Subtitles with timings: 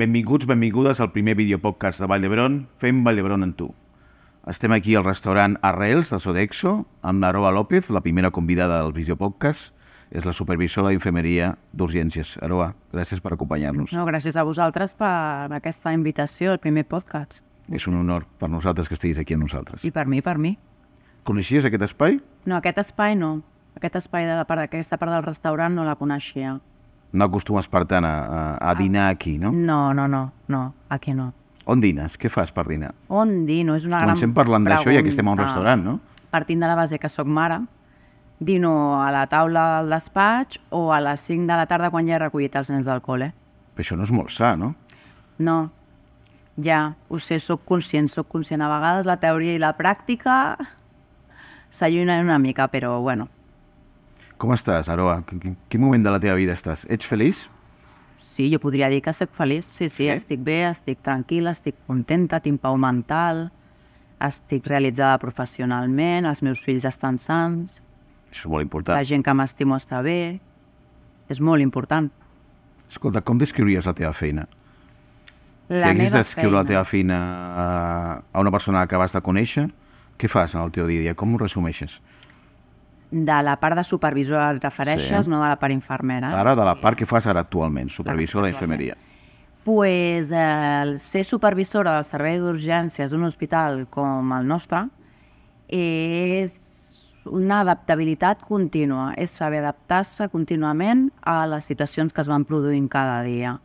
[0.00, 3.66] Benvinguts, benvingudes al primer videopodcast de Vall d'Hebron, Fem Vall d'Hebron en tu.
[4.48, 6.70] Estem aquí al restaurant Arrels de Sodexo
[7.04, 9.74] amb l'Aroa López, la primera convidada del videopodcast.
[10.08, 12.38] És la supervisora d'infermeria d'urgències.
[12.40, 13.92] Aroa, gràcies per acompanyar-nos.
[13.92, 17.44] No, gràcies a vosaltres per aquesta invitació al primer podcast.
[17.68, 19.84] És un honor per nosaltres que estiguis aquí amb nosaltres.
[19.84, 20.56] I per mi, per mi.
[21.28, 22.22] Coneixies aquest espai?
[22.48, 23.42] No, aquest espai no.
[23.76, 26.56] Aquest espai de la part d'aquesta part del restaurant no la coneixia.
[27.12, 29.50] No acostumes, per tant, a, a, dinar aquí, no?
[29.52, 31.32] No, no, no, no, aquí no.
[31.70, 32.16] On dines?
[32.18, 32.92] Què fas per dinar?
[33.08, 33.74] On dino?
[33.78, 35.98] És una gran Comencem parlant d'això i aquí estem a un restaurant, no?
[36.30, 37.58] Partint de la base que sóc mare,
[38.38, 42.16] dino a la taula del despatx o a les 5 de la tarda quan ja
[42.16, 43.32] he recollit els nens del col·le.
[43.74, 44.72] Però això no és molt sa, no?
[45.40, 45.58] No,
[46.56, 48.62] ja, ho sé, sóc conscient, sóc conscient.
[48.62, 50.56] A vegades la teoria i la pràctica
[51.70, 53.28] s'allunyen una mica, però bueno,
[54.40, 55.18] Com estàs, Aroa?
[55.28, 56.86] Quin, quin- moment de la teva vida estàs?
[56.88, 57.42] Ets feliç?
[58.16, 59.64] Sí, jo podria dir que soc feliç.
[59.66, 60.08] Sí, sí, Sí?
[60.08, 63.50] estic bé, estic tranquil·la, estic contenta, tinc pau mental,
[64.20, 67.82] estic realitzada professionalment, els meus fills estan sants,
[68.30, 69.04] Això és molt la important.
[69.06, 70.40] gent que m'estimo està bé.
[71.28, 72.10] És molt important.
[72.88, 74.48] Escolta, com descriuries la teva feina?
[75.68, 77.16] La si haguessis d'escriure la teva feina
[77.54, 79.70] a, una persona que acabes de conèixer,
[80.18, 81.14] què fas en el teu dia a dia?
[81.14, 82.00] Com ho resumeixes?
[83.10, 85.30] De la part de supervisora et refereixes, Sí.
[85.30, 86.30] no de la part infermera.
[86.30, 88.96] Ara, de la part que fas ara actualment, supervisora d'infermeria.
[89.64, 94.88] pues, eh, ser supervisora del servei d'urgències d'un hospital com el nostre
[95.68, 96.54] és
[97.26, 103.22] una adaptabilitat contínua, és saber adaptar-se contínuament a les situacions que es van produint cada
[103.22, 103.60] dia.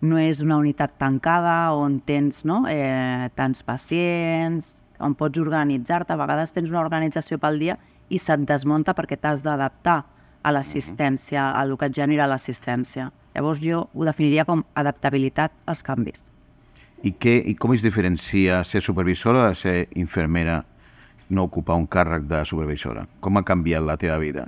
[0.00, 6.16] No és una unitat tancada on tens no, eh, tants pacients, on pots organitzar-te, a
[6.16, 7.78] vegades tens una organització pel dia
[8.14, 10.02] i se't desmunta perquè t'has d'adaptar
[10.44, 13.08] a l'assistència, a el que et genera l'assistència.
[13.34, 16.28] Llavors jo ho definiria com adaptabilitat als canvis.
[17.04, 20.62] I, què, I com es diferencia ser supervisora de ser infermera
[21.28, 23.06] no ocupar un càrrec de supervisora?
[23.20, 24.46] Com ha canviat la teva vida?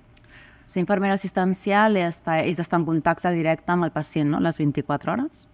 [0.67, 4.41] Ser infermera assistencial és estar, és estar en contacte directe amb el pacient no?
[4.43, 5.47] les 24 hores.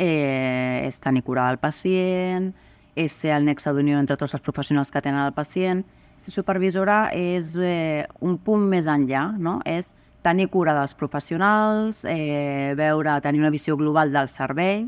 [0.00, 2.52] Eh, és tenir cura del pacient,
[2.96, 5.84] és ser el nexe d'unió entre tots els professionals que tenen el pacient.
[6.20, 9.58] Ser supervisora és eh, un punt més enllà, no?
[9.64, 14.82] és tenir cura dels professionals, eh, veure, tenir una visió global del servei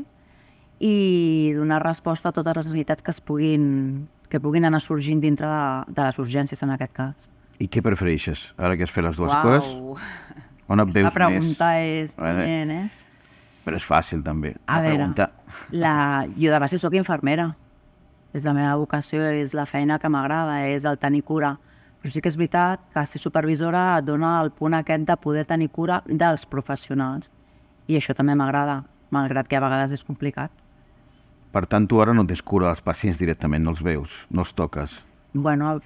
[0.83, 3.63] i donar resposta a totes les necessitats que es puguin,
[4.29, 7.29] que puguin anar sorgint dintre de, de les urgències en aquest cas.
[7.57, 8.51] I què prefereixes?
[8.57, 9.73] Ara que has fet les dues coses,
[10.69, 12.11] on et veus La pregunta més?
[12.11, 12.85] és punyent, eh?
[13.63, 15.29] Però és fàcil, també, A veure, preguntar.
[15.71, 17.53] la, jo de base sóc infermera.
[18.33, 21.53] És la meva vocació, és la feina que m'agrada, és el tenir cura.
[22.01, 25.45] Però sí que és veritat que ser supervisora et dona el punt aquest de poder
[25.47, 27.31] tenir cura dels professionals.
[27.87, 28.81] I això també m'agrada,
[29.13, 30.51] malgrat que a vegades és complicat.
[31.53, 34.55] Per tant, tu ara no tens cura dels pacients directament, no els veus, no els
[34.57, 35.03] toques.
[35.33, 35.77] Bueno,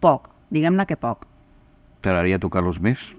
[0.00, 1.26] poc, diguem-ne que poc.
[2.00, 3.12] T'agradaria tocar-los més?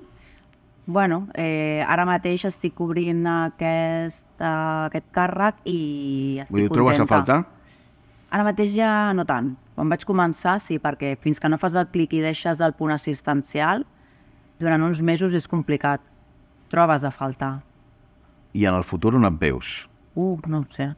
[0.87, 6.77] Bueno, eh, ara mateix estic cobrint aquest, uh, aquest càrrec i estic Vull dir, ho
[6.77, 7.15] trobes a contenta.
[7.15, 7.56] faltar?
[8.29, 9.53] Ara mateix ja no tant.
[9.77, 12.91] Quan vaig començar, sí, perquè fins que no fas el clic i deixes el punt
[12.91, 13.85] assistencial,
[14.59, 16.01] durant uns mesos és complicat.
[16.71, 17.59] Trobes a faltar.
[18.57, 19.85] I en el futur on et veus?
[20.15, 20.89] Uh, no ho sé.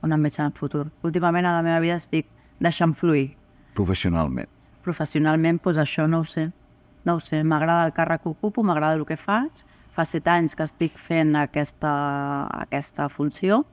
[0.00, 0.86] On em veig en el futur?
[1.04, 2.30] Últimament a la meva vida estic
[2.62, 3.34] deixant fluir.
[3.76, 4.48] Professionalment.
[4.86, 6.46] Professionalment, doncs això no ho sé.
[7.04, 9.64] No ho sé, m'agrada el càrrec que ocupo, m'agrada el que faig.
[9.92, 11.92] Fa set anys que estic fent aquesta,
[12.62, 13.64] aquesta funció,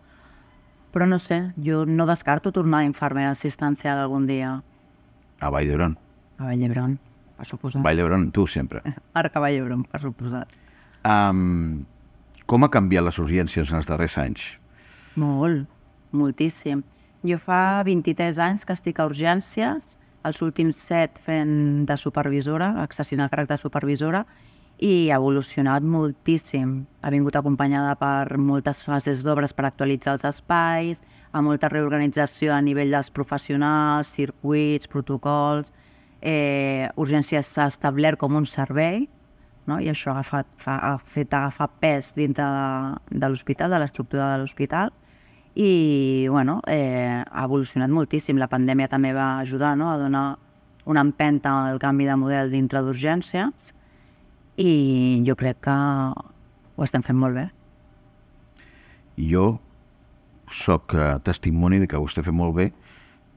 [0.98, 4.64] però no sé, jo no descarto tornar a infermera assistencial algun dia
[5.40, 5.94] A Vall d'Hebron.
[6.40, 6.96] a Vall d'Hebron,
[7.38, 7.84] per suposar.
[7.86, 8.82] Vall d'Hebron, tu sempre.
[9.14, 10.56] Arc a Vall d'Hebron, per suposat.
[11.06, 11.86] Um,
[12.50, 14.48] com ha canviat les urgències en els darrers anys?
[15.22, 15.68] Molt,
[16.18, 16.82] moltíssim.
[17.22, 22.90] Jo fa 23 anys que estic a urgències, els últims 7 fent de supervisora, el
[22.90, 24.26] càrrec de supervisora,
[24.78, 26.86] i ha evolucionat moltíssim.
[27.02, 31.02] Ha vingut acompanyada per moltes fases d'obres per actualitzar els espais,
[31.34, 35.74] amb molta reorganització a nivell dels professionals, circuits, protocols...
[36.18, 39.04] Eh, urgències s'ha establert com un servei,
[39.70, 39.76] no?
[39.78, 44.32] i això ha, agafat, fa, ha fet agafar pes dintre de, de l'hospital, de l'estructura
[44.32, 44.90] de l'hospital,
[45.54, 48.42] i bueno, eh, ha evolucionat moltíssim.
[48.42, 49.92] La pandèmia també va ajudar no?
[49.92, 50.26] a donar
[50.90, 53.77] una empenta al canvi de model dintre d'urgències
[54.58, 55.78] i jo crec que
[56.78, 57.48] ho estem fent molt bé.
[59.18, 59.58] Jo
[60.54, 62.72] sóc eh, testimoni de que ho està fent molt bé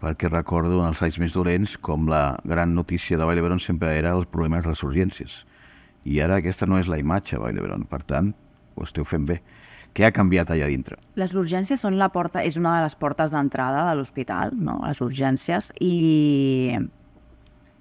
[0.00, 3.92] perquè recordo en els anys més dolents com la gran notícia de Vall d'Hebron sempre
[3.98, 5.42] era els problemes de les urgències.
[6.08, 8.32] I ara aquesta no és la imatge a Vall d'Hebron, per tant,
[8.76, 9.42] ho esteu fent bé.
[9.92, 10.96] Què ha canviat allà dintre?
[11.20, 14.78] Les urgències són la porta, és una de les portes d'entrada de l'hospital, no?
[14.86, 16.78] les urgències, i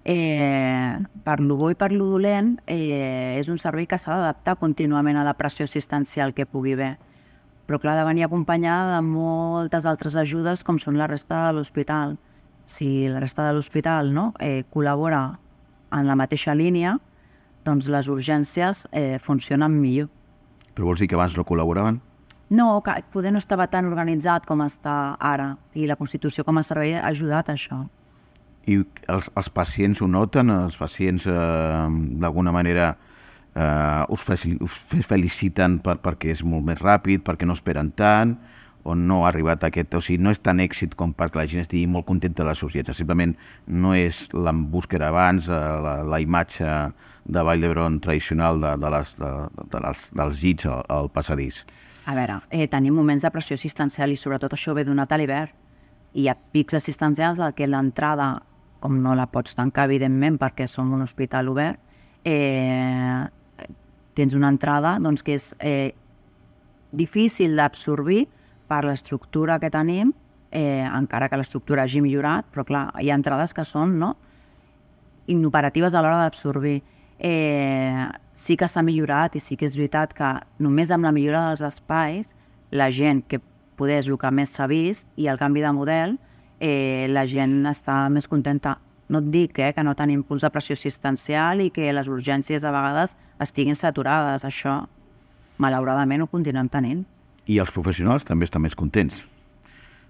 [0.04, 4.58] eh, per lo bo i per lo dolent eh, és un servei que s'ha d'adaptar
[4.60, 6.96] contínuament a la pressió assistencial que pugui haver.
[7.68, 11.58] Però clar, ha de venir acompanyada de moltes altres ajudes com són la resta de
[11.58, 12.18] l'hospital.
[12.66, 15.38] Si la resta de l'hospital no, eh, col·labora
[15.94, 16.98] en la mateixa línia,
[17.66, 20.10] doncs les urgències eh, funcionen millor.
[20.74, 22.00] Però vols dir que abans no col·laboraven?
[22.50, 26.66] No, que poder no estava tan organitzat com està ara i la Constitució com a
[26.66, 27.84] servei ha ajudat a això.
[28.70, 28.80] I
[29.10, 30.52] els, els pacients ho noten?
[30.54, 31.86] Els pacients eh,
[32.22, 32.92] d'alguna manera
[33.56, 34.26] eh, us,
[34.62, 38.38] us feliciten per, perquè és molt més ràpid, perquè no esperen tant,
[38.84, 39.94] o no ha arribat a aquest...
[39.98, 42.64] O sigui, no és tan èxit com perquè la gent estigui molt contenta de les
[42.66, 43.02] urgències.
[43.02, 43.36] Simplement
[43.68, 46.70] no és la búsqueda abans, eh, la, la imatge
[47.30, 49.32] de Vall d'Hebron tradicional de, de les, de,
[49.74, 51.64] de les, dels llits al, al passadís.
[52.10, 55.52] A veure, eh, tenim moments de pressió assistencial i sobretot això ve donat a l'hivern.
[56.18, 58.32] Hi ha pics assistencials al que l'entrada,
[58.80, 61.80] com no la pots tancar, evidentment, perquè som un hospital obert,
[62.24, 63.26] eh,
[64.16, 65.94] tens una entrada doncs, que és eh,
[66.92, 68.26] difícil d'absorbir
[68.70, 70.14] per l'estructura que tenim,
[70.52, 74.16] eh, encara que l'estructura hagi millorat, però clar, hi ha entrades que són no,
[75.30, 76.80] inoperatives a l'hora d'absorbir.
[77.20, 80.32] Eh, sí que s'ha millorat i sí que és veritat que
[80.64, 82.34] només amb la millora dels espais,
[82.72, 83.42] la gent, que
[83.80, 86.18] poder és el que més s'ha vist, i el canvi de model,
[86.60, 88.78] eh, la gent està més contenta.
[89.10, 92.64] No et dic eh, que no tenim punts de pressió assistencial i que les urgències
[92.64, 94.46] a vegades estiguin saturades.
[94.46, 94.84] Això,
[95.58, 97.04] malauradament, ho continuem tenint.
[97.50, 99.26] I els professionals també estan més contents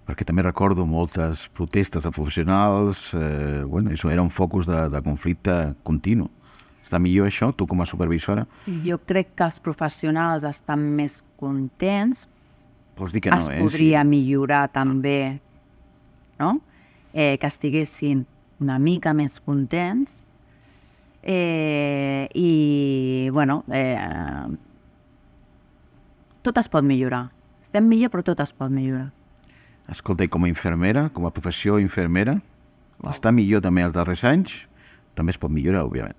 [0.10, 5.02] perquè també recordo moltes protestes de professionals, eh, bueno, això era un focus de, de
[5.06, 6.26] conflicte continu.
[6.82, 8.48] Està millor això, tu com a supervisora?
[8.82, 12.26] Jo crec que els professionals estan més contents.
[12.98, 13.60] Vols dir que no, es eh?
[13.62, 15.38] podria millorar també,
[16.40, 16.60] no?
[17.14, 18.26] Eh, que estiguessin
[18.60, 20.24] una mica més contents.
[21.24, 23.98] Eh, I, bueno, eh,
[26.42, 27.28] tot es pot millorar.
[27.64, 29.10] Estem millor, però tot es pot millorar.
[29.90, 32.38] Escolta, i com a infermera, com a professió infermera,
[33.00, 33.12] wow.
[33.12, 34.56] està millor també els darrers anys?
[35.18, 36.18] També es pot millorar, òbviament.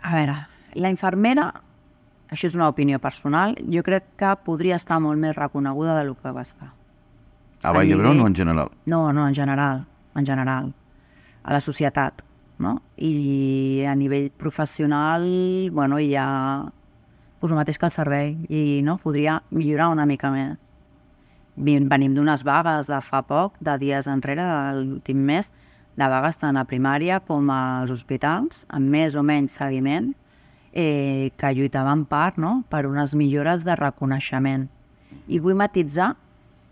[0.00, 0.36] A veure,
[0.80, 1.50] la infermera,
[2.32, 6.32] això és una opinió personal, jo crec que podria estar molt més reconeguda del que
[6.32, 6.72] va estar.
[7.62, 8.70] A Vall d'Hebron o en general?
[8.86, 9.84] No, no, en general,
[10.16, 10.72] en general,
[11.42, 12.22] a la societat,
[12.58, 12.80] no?
[12.96, 15.26] I a nivell professional,
[15.72, 16.70] bueno, hi ha
[17.40, 20.72] pues, el mateix que el servei i no podria millorar una mica més.
[21.56, 24.46] Venim d'unes vagues de fa poc, de dies enrere,
[24.80, 25.52] l'últim mes,
[26.00, 30.14] de vagues tant a primària com als hospitals, amb més o menys seguiment,
[30.72, 32.62] eh, que lluitaven part no?
[32.70, 34.68] per unes millores de reconeixement.
[35.28, 36.14] I vull matitzar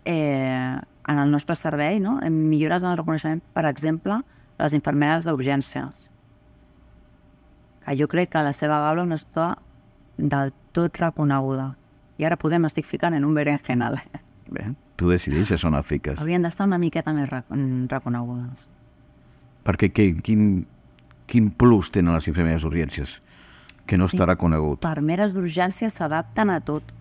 [0.09, 2.19] eh, en el nostre servei, no?
[2.21, 4.19] en millores en el reconeixement, per exemple,
[4.59, 6.09] les infermeres d'urgències,
[7.85, 9.51] que jo crec que la seva gala no està
[10.17, 11.71] del tot reconeguda.
[12.19, 13.99] I ara podem estic ficant en un berenjenal.
[14.55, 14.65] Bé,
[14.99, 16.19] tu decideixes on et fiques.
[16.19, 18.67] Haurien d'estar una miqueta més reconegudes.
[19.65, 20.65] Perquè que, quin,
[21.29, 23.19] quin plus tenen les infermeres d'urgències
[23.85, 24.81] que no està reconegut?
[24.81, 26.97] Infermeres d'urgències s'adapten a tot.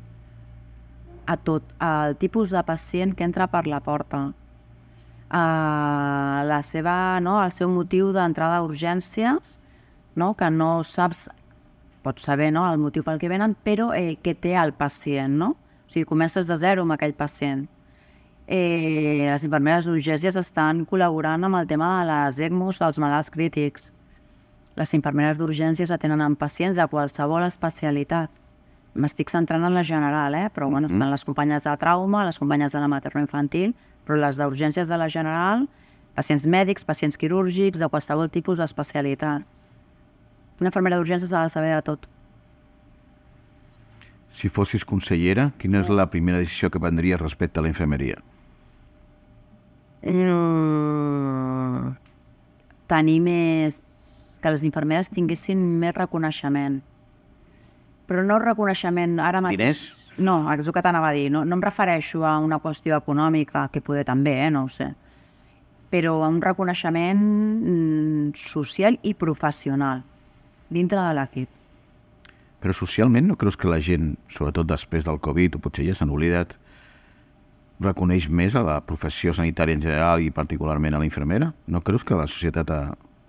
[1.28, 1.64] A tot.
[1.84, 4.22] Al tipus de pacient que entra per la porta.
[5.28, 9.58] A la seva, no, el seu motiu d'entrada a urgències,
[10.16, 11.26] no, que no saps,
[12.02, 15.52] pots saber no, el motiu pel que venen, però eh, què té el pacient, no?
[15.84, 17.68] O sigui, comences de zero amb aquell pacient
[18.48, 23.92] eh, les infermeres d'urgències estan col·laborant amb el tema de les ECMOs dels malalts crítics.
[24.78, 28.32] Les infermeres d'urgències atenen amb pacients de qualsevol especialitat.
[28.98, 30.48] M'estic centrant en la general, eh?
[30.50, 34.90] però bueno, estan les companyes de trauma, les companyes de la materno-infantil, però les d'urgències
[34.90, 35.68] de la general,
[36.18, 39.46] pacients mèdics, pacients quirúrgics, de qualsevol tipus d'especialitat.
[40.58, 42.08] Una infermera d'urgències ha de saber de tot.
[44.34, 48.18] Si fossis consellera, quina és la primera decisió que prendries respecte a la infermeria?
[50.02, 51.94] Mm,
[52.90, 53.80] tenir més...
[54.38, 56.78] que les infermeres tinguessin més reconeixement.
[58.08, 59.58] Però no reconeixement ara mateix...
[59.58, 59.86] Diners?
[60.18, 61.28] No, és el que t'anava a dir.
[61.30, 64.50] No, no em refereixo a una qüestió econòmica, que poder també, eh?
[64.50, 64.90] no ho sé.
[65.92, 70.02] Però a un reconeixement mm, social i professional
[70.68, 71.54] dintre de l'equip.
[72.58, 76.10] Però socialment no creus que la gent, sobretot després del Covid, o potser ja s'han
[76.10, 76.56] oblidat,
[77.78, 81.52] reconeix més a la professió sanitària en general i particularment a la infermera?
[81.70, 82.82] No creus que la societat ha,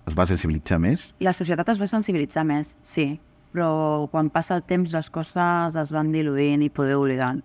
[0.10, 1.12] es va sensibilitzar més?
[1.22, 3.12] La societat es va sensibilitzar més, sí.
[3.54, 7.42] Però quan passa el temps les coses es van diluint i poder oblidant.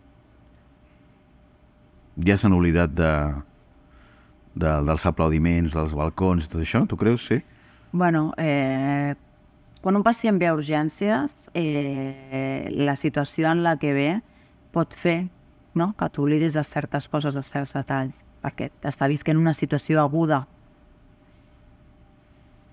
[2.25, 3.13] Ja s'han oblidat de,
[4.55, 7.27] de, dels aplaudiments, dels balcons i tot això, tu creus?
[7.31, 7.41] Sí?
[7.93, 9.15] Bueno, eh,
[9.83, 14.11] quan un pacient ve a urgències, eh, la situació en la que ve
[14.75, 15.25] pot fer
[15.75, 15.93] no?
[15.99, 20.45] que t'oblidis de certes coses, de certs detalls, perquè t'està visquent una situació aguda.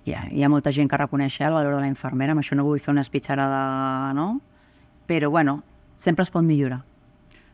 [0.09, 2.65] Ha, hi ha molta gent que reconeix el valor de la infermera, amb això no
[2.65, 4.41] vull fer una espitxarada, no?
[5.07, 5.61] Però, bueno,
[5.95, 6.81] sempre es pot millorar.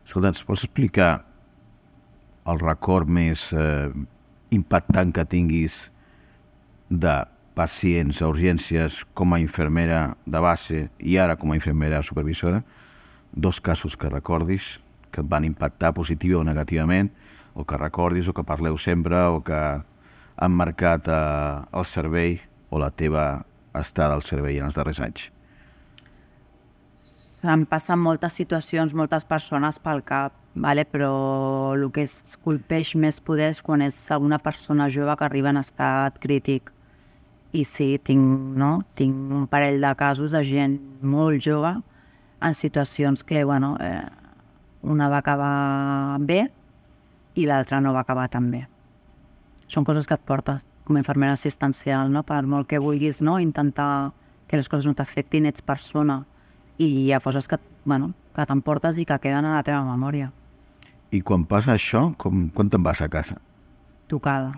[0.06, 1.10] Escolta, ens pots explicar
[2.48, 3.90] el record més eh,
[4.56, 5.90] impactant que tinguis
[6.88, 7.18] de
[7.58, 12.62] pacients a urgències com a infermera de base i ara com a infermera supervisora?
[13.32, 14.78] Dos casos que recordis
[15.12, 17.10] que et van impactar positiu o negativament,
[17.54, 19.60] o que recordis, o que parleu sempre, o que
[20.38, 22.38] han marcat eh, el servei
[22.70, 23.44] o la teva
[23.78, 25.28] estada al servei en els darrers anys?
[27.46, 30.84] Em passen moltes situacions, moltes persones pel cap, vale?
[30.84, 31.12] però
[31.76, 35.60] el que es colpeix més poder és quan és alguna persona jove que arriba en
[35.62, 36.72] estat crític.
[37.54, 38.82] I sí, tinc, no?
[38.98, 41.76] tinc un parell de casos de gent molt jove
[42.42, 44.02] en situacions que, bueno, eh,
[44.82, 46.42] una va acabar bé
[47.38, 48.66] i l'altra no va acabar tan bé.
[49.68, 52.24] Són coses que et portes com a infermera assistencial, no?
[52.24, 53.36] per molt que vulguis no?
[53.38, 54.14] intentar
[54.48, 56.22] que les coses no t'afectin, ets persona
[56.80, 60.30] i hi ha coses que, bueno, que t'emportes i que queden a la teva memòria.
[61.12, 63.36] I quan passa això, com, quan te'n vas a casa?
[64.08, 64.54] Tocada.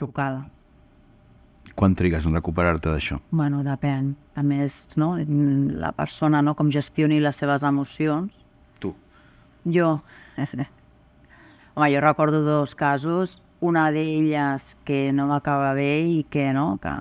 [0.00, 0.46] Tocada.
[1.76, 3.18] Quan trigues en recuperar-te d'això?
[3.28, 4.14] Bueno, depèn.
[4.36, 5.14] També és no?
[5.20, 6.56] la persona no?
[6.56, 8.32] com gestioni les seves emocions
[8.80, 8.94] Tu.
[9.64, 9.98] Jo,
[11.74, 16.76] home, jo recordo dos casos, una d'elles que no va acabar bé i que no,
[16.82, 16.92] que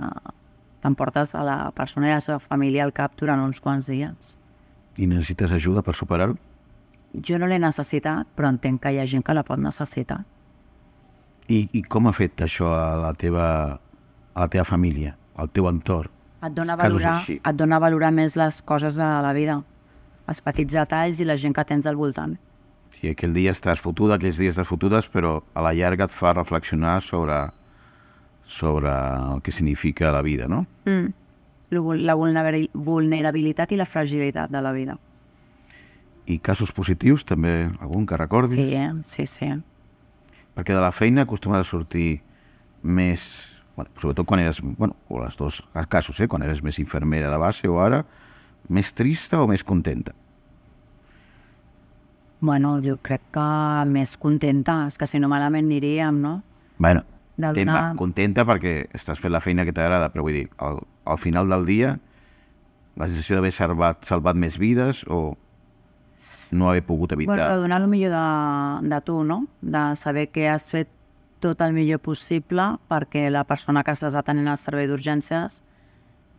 [0.83, 4.35] t'emportes a la persona i a la seva família al cap durant uns quants dies.
[4.97, 6.37] I necessites ajuda per superar-ho?
[7.25, 10.21] Jo no l'he necessitat, però entenc que hi ha gent que la pot necessitar.
[11.47, 13.47] I, I com ha fet això a la teva,
[14.33, 16.11] a la teva família, al teu entorn?
[16.45, 19.59] Et dona, a valorar, et dona a valorar més les coses de la vida,
[20.29, 22.35] els petits detalls i la gent que tens al voltant.
[22.95, 26.31] Si aquell dia estàs fotuda, aquells dies estàs fotudes, però a la llarga et fa
[26.33, 27.41] reflexionar sobre,
[28.47, 30.63] sobre el que significa la vida, no?
[30.87, 31.11] Mm.
[31.75, 34.95] La vulnerabil- vulnerabilitat i la fragilitat de la vida.
[36.25, 38.55] I casos positius, també algun que recordis?
[38.55, 38.93] Sí, eh?
[39.03, 39.49] sí, sí.
[40.55, 42.21] Perquè de la feina acostumes a sortir
[42.81, 43.51] més...
[43.75, 44.61] Bueno, sobretot quan eres...
[44.63, 45.59] Bueno, o els dos
[45.91, 46.29] casos, eh?
[46.31, 48.05] Quan eres més infermera de base o ara,
[48.71, 50.15] més trista o més contenta?
[52.45, 53.45] Bueno, jo crec que
[53.89, 56.35] més contenta, és que si no malament aniríem, no?
[56.77, 57.01] Bueno,
[57.35, 60.79] De contenta, donar- contenta perquè estàs fent la feina que t'agrada, però vull dir, al,
[61.05, 61.95] al final del dia,
[62.95, 65.35] la sensació d'haver salvat, salvat més vides o
[66.51, 67.35] no haver pogut evitar...
[67.35, 69.47] Bueno, de donar el millor de, de tu, no?
[69.61, 70.87] De saber que has fet
[71.43, 75.59] tot el millor possible perquè la persona que estàs atenent al servei d'urgències,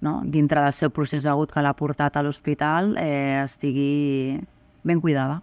[0.00, 0.22] no?
[0.25, 4.40] dintre del seu procés agut que l'ha portat a l'hospital, eh, estigui
[4.82, 5.42] ben cuidada.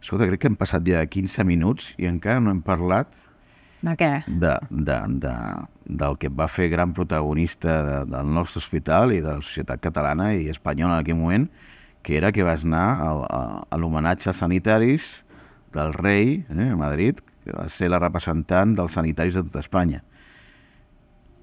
[0.00, 3.14] Escolta, crec que hem passat ja 15 minuts i encara no hem parlat
[3.82, 4.10] De què?
[4.26, 5.34] de, de, de,
[6.02, 10.32] del que va fer gran protagonista de, del nostre hospital i de la societat catalana
[10.34, 11.48] i espanyola en aquell moment,
[12.02, 15.08] que era que vas anar al, a, a l'homenatge als sanitaris
[15.74, 20.02] del rei eh, a Madrid, que va ser la representant dels sanitaris de tota Espanya.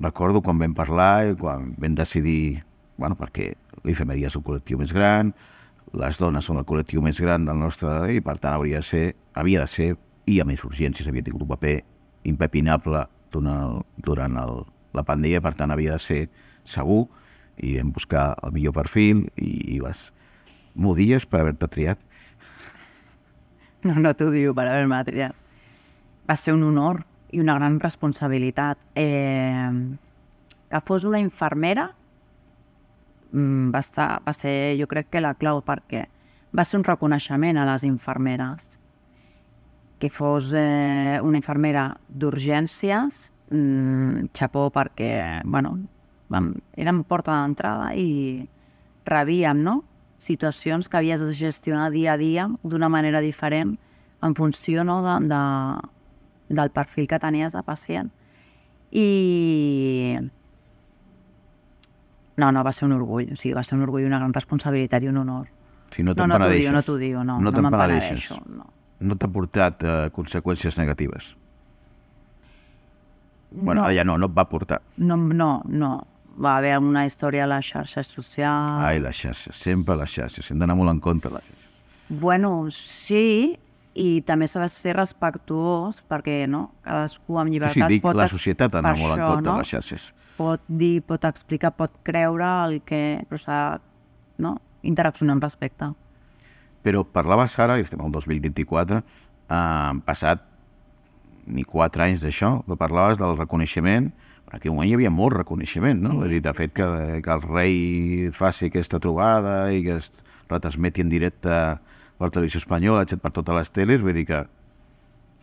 [0.04, 2.64] Recordo quan vam parlar i quan vam decidir,
[2.98, 5.32] bueno, perquè la infermeria és el col·lectiu més gran,
[5.94, 9.04] les dones són el col·lectiu més gran del nostre i per tant hauria de ser,
[9.38, 9.90] havia de ser,
[10.26, 11.76] i a més urgències havia tingut un paper
[12.30, 14.64] impepinable durant, durant el,
[14.96, 16.22] la pandèmia, per tant havia de ser
[16.64, 17.06] segur
[17.62, 20.10] i vam buscar el millor perfil i, i vas...
[20.74, 22.00] M'odies per haver-te triat?
[23.86, 25.36] No, no t'ho diu per haver-me triat.
[26.26, 28.80] Va ser un honor i una gran responsabilitat.
[28.98, 29.70] Eh,
[30.72, 31.92] que fos una infermera
[33.34, 36.06] va, estar, va ser, jo crec que la clau, perquè
[36.54, 38.78] va ser un reconeixement a les infermeres.
[40.00, 45.78] Que fos eh, una infermera d'urgències, mm, xapó perquè, bueno,
[46.30, 48.46] vam, érem porta d'entrada i
[49.06, 49.82] rebíem, no?,
[50.24, 53.74] situacions que havies de gestionar dia a dia d'una manera diferent
[54.24, 55.42] en funció no, de, de,
[56.56, 58.14] del perfil que tenies de pacient.
[58.92, 60.24] I...
[62.38, 63.28] No, no, va ser un orgull.
[63.32, 65.48] O sigui, va ser un orgull, una gran responsabilitat i un honor.
[65.94, 66.72] Si no No, te'n no t'ho penedeixes.
[66.74, 67.40] no t'ho diu, no.
[67.40, 68.66] No, No, me'n penedeixo, no.
[69.00, 71.36] No t'ha portat eh, conseqüències negatives.
[73.52, 73.86] Bueno, No.
[73.86, 74.82] ara ja no, no et va portar.
[74.98, 76.08] No, no, no.
[76.44, 78.82] va haver una història a les xarxes socials.
[78.84, 80.50] Ai, les xarxes, sempre les xarxes.
[80.50, 81.44] Hem d'anar molt en compte les.
[82.10, 83.56] Bueno, sí,
[83.94, 86.68] i també s'ha de ser respectuós perquè no?
[86.86, 88.18] cadascú amb Sí, llibertat sí, dic, pot...
[88.18, 89.58] la societat per molt en compte no?
[89.62, 90.14] les xarxes.
[90.38, 93.22] pot dir, pot explicar, pot creure el que...
[93.30, 93.60] però s'ha
[94.42, 94.58] no?
[94.82, 95.92] interaccionar amb respecte.
[96.84, 100.42] Però parlaves ara, i estem al 2024, eh, han passat
[101.46, 104.10] ni quatre anys d'això, però parlaves del reconeixement,
[104.54, 106.18] en aquell moment hi havia molt reconeixement, no?
[106.24, 106.88] Sí, Sí, de fet, que,
[107.24, 111.56] que el rei faci aquesta trobada i que es retransmeti en directe
[112.20, 114.44] per televisió espanyola, etc per totes les teles, vull dir que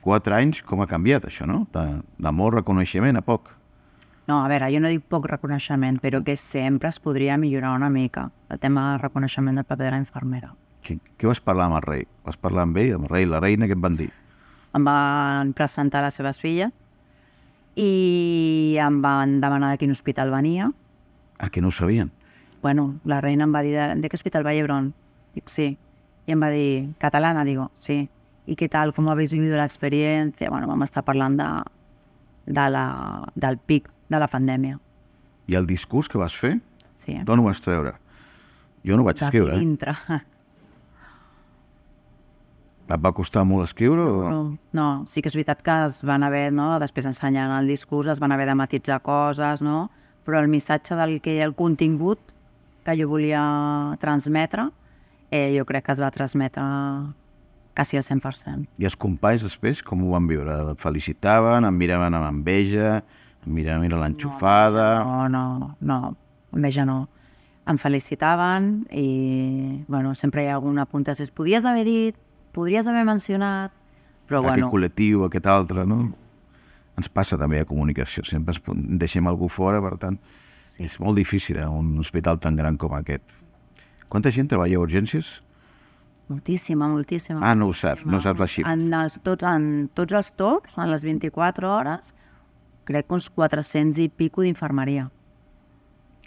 [0.05, 1.65] quatre anys, com ha canviat això, no?
[1.75, 3.51] De, de molt reconeixement a poc.
[4.31, 7.91] No, a veure, jo no dic poc reconeixement, però que sempre es podria millorar una
[7.91, 10.53] mica el tema del reconeixement del paper de la infermera.
[10.87, 12.07] Què, què vas parlar amb el rei?
[12.25, 14.09] Vas parlar amb ell, amb el rei i la reina, què et van dir?
[14.77, 16.71] Em van presentar les seves filles
[17.75, 20.71] i em van demanar de quin hospital venia.
[21.39, 22.13] Ah, que no ho sabien.
[22.63, 24.93] Bueno, la reina em va dir, de, de què hospital va Llebron?
[25.35, 25.73] Dic, sí.
[26.27, 27.45] I em va dir, catalana?
[27.45, 28.09] Digo, sí.
[28.47, 30.51] I què tal, com habéis vivido la experiencia?
[30.51, 31.49] Bueno, vam estar parlant de,
[32.47, 32.85] de la,
[33.35, 34.79] del pic de la pandèmia.
[35.51, 36.59] I el discurs que vas fer,
[37.01, 37.15] Sí.
[37.25, 37.95] d'on ho vas treure?
[38.85, 39.55] Jo no ho vaig D'aquí escriure.
[39.57, 39.59] eh?
[39.59, 39.95] dintre.
[42.91, 44.03] Et va costar molt escriure?
[44.03, 44.31] O...
[44.31, 44.41] No,
[44.75, 48.19] no, sí que és veritat que es van haver, no, després ensenyant el discurs, es
[48.19, 49.91] van haver de matitzar coses, no?
[50.27, 52.35] però el missatge del que el contingut
[52.85, 53.41] que jo volia
[54.03, 54.67] transmetre,
[55.31, 56.63] eh, jo crec que es va transmetre
[57.75, 58.67] quasi al 100%.
[58.83, 60.57] I els companys després com ho van viure?
[60.73, 63.01] Et felicitaven, em miraven amb enveja,
[63.47, 64.91] em miraven, mira l'enxufada...
[65.05, 66.01] No, no, no,
[66.53, 67.03] enveja no.
[67.71, 71.29] Em felicitaven i, bueno, sempre hi ha alguna puntuació.
[71.37, 72.19] Podries haver dit,
[72.57, 73.77] podries haver mencionat,
[74.31, 76.05] però Aquest bueno, col·lectiu, aquest altre, no?
[77.01, 78.55] Ens passa també a comunicació, sempre
[79.01, 80.19] deixem algú fora, per tant,
[80.77, 80.85] sí.
[80.87, 83.35] és molt difícil, eh, un hospital tan gran com aquest.
[84.11, 85.39] Quanta gent treballa a urgències?
[86.31, 87.41] moltíssima, moltíssima.
[87.43, 88.73] Ah, no ho saps, no saps les xifres.
[88.73, 92.13] En, els, tots, en tots els torns, en les 24 hores,
[92.89, 95.09] crec que uns 400 i pico d'infermeria.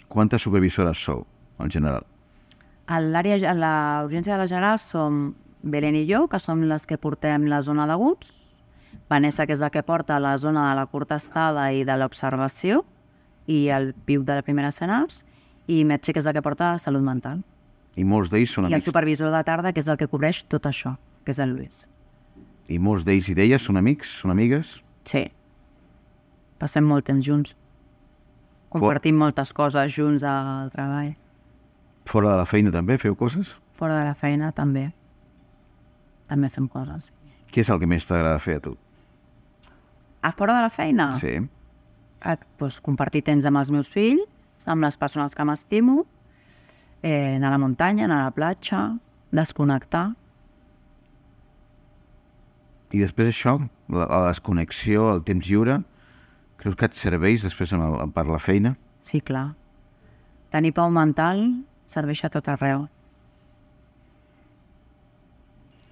[0.08, 1.24] Quantes supervisores sou,
[1.58, 2.04] en general?
[2.86, 5.32] A l'àrea, a la urgència de la general som
[5.64, 8.42] Belén i jo, que som les que portem la zona d'aguts,
[9.08, 12.84] Vanessa, que és la que porta la zona de la curta estada i de l'observació,
[13.48, 15.24] i el PIU de la primera senars,
[15.66, 17.40] i Metge, que és la que porta salut mental.
[17.96, 18.88] I molts d'ells són I el amics.
[18.90, 21.84] supervisor de tarda, que és el que cobreix tot això, que és el Lluís.
[22.68, 24.80] I molts d'ells i d'elles són amics, són amigues?
[25.04, 25.26] Sí.
[26.58, 27.54] Passem molt temps junts.
[28.72, 31.12] Compartim moltes coses junts al treball.
[32.10, 33.54] Fora de la feina també feu coses?
[33.78, 34.88] Fora de la feina també.
[36.26, 37.12] També fem coses.
[37.52, 38.74] Què és el que més t'agrada fer a tu?
[40.24, 41.12] A fora de la feina?
[41.20, 41.36] Sí.
[42.24, 46.06] Eh, doncs, compartir temps amb els meus fills, amb les persones que m'estimo,
[47.04, 48.96] eh, anar a la muntanya, anar a la platja,
[49.28, 50.14] desconnectar.
[52.94, 53.58] I després això,
[53.92, 55.82] la, la desconnexió, el temps lliure,
[56.56, 58.72] creus que et serveix després amb el, per la feina?
[59.04, 59.50] Sí, clar.
[60.54, 61.44] Tenir pau mental
[61.84, 62.86] serveix a tot arreu.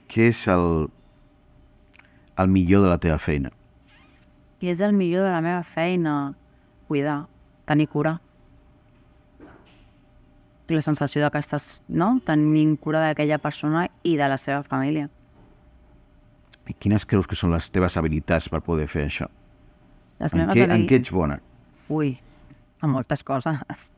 [0.09, 0.89] Què és el,
[2.41, 3.53] el millor de la teva feina?
[4.65, 6.33] I és el millor de la meva feina,
[6.89, 7.27] cuidar,
[7.69, 8.21] tenir cura.
[10.67, 12.21] Tinc la sensació de que estàs no?
[12.25, 15.09] tenint cura d'aquella persona i de la seva família.
[16.71, 19.27] I quines creus que són les teves habilitats per poder fer això?
[20.23, 21.41] Les En meves què, en habili- què ets bona?
[21.91, 22.13] Ui,
[22.83, 23.91] en moltes coses.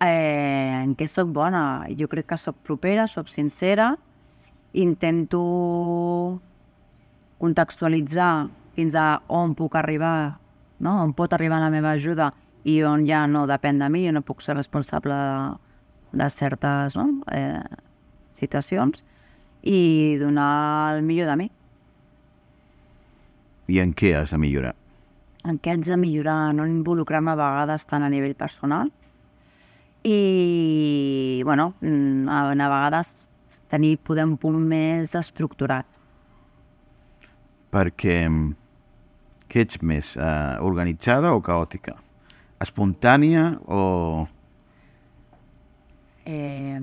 [0.00, 1.86] Eh, en què sóc bona?
[1.98, 3.96] Jo crec que sóc propera, sóc sincera,
[4.72, 6.40] intento
[7.38, 10.38] contextualitzar fins a on puc arribar,
[10.80, 11.02] no?
[11.02, 12.30] on pot arribar la meva ajuda
[12.64, 15.58] i on ja no depèn de mi, jo no puc ser responsable de,
[16.12, 17.08] de certes no?
[17.32, 17.62] eh,
[18.36, 19.02] situacions
[19.62, 21.50] i donar el millor de mi.
[23.72, 24.74] I en què has de millorar?
[25.48, 28.90] en què haig de millorar, no involucrar-me a vegades tant a nivell personal
[30.06, 33.12] i, bueno, a, a vegades
[33.70, 35.86] tenir poder un punt més estructurat.
[37.72, 38.52] Perquè mm,
[39.48, 41.96] què ets més, eh, organitzada o caòtica?
[42.62, 44.26] Espontània o...
[46.24, 46.80] Eh,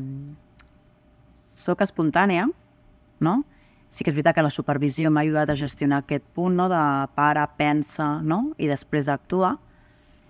[1.29, 2.47] soc espontània,
[3.19, 3.39] no?
[3.89, 6.81] Sí que és veritat que la supervisió m'ha ajudat a gestionar aquest punt, no?, de
[7.15, 9.55] para, pensa, no?, i després actua.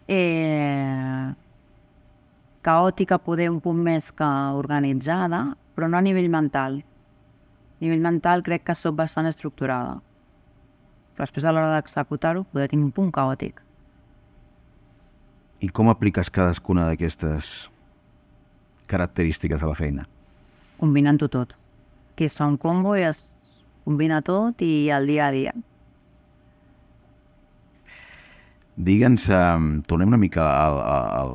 [0.07, 1.27] Eh,
[2.65, 5.43] caòtica poder un punt més que organitzada,
[5.75, 6.79] però no a nivell mental.
[6.81, 9.99] A nivell mental crec que sóc bastant estructurada.
[11.15, 13.59] Però després a l'hora d'executar-ho poder tinc un punt caòtic.
[15.59, 17.67] I com apliques cadascuna d'aquestes
[18.89, 20.07] característiques a la feina?
[20.79, 21.55] Combinant-ho tot.
[22.17, 23.21] Que fa un combo i es
[23.85, 25.53] combina tot i el dia a dia.
[28.79, 31.33] Digue'ns, um, tornem una mica al, al,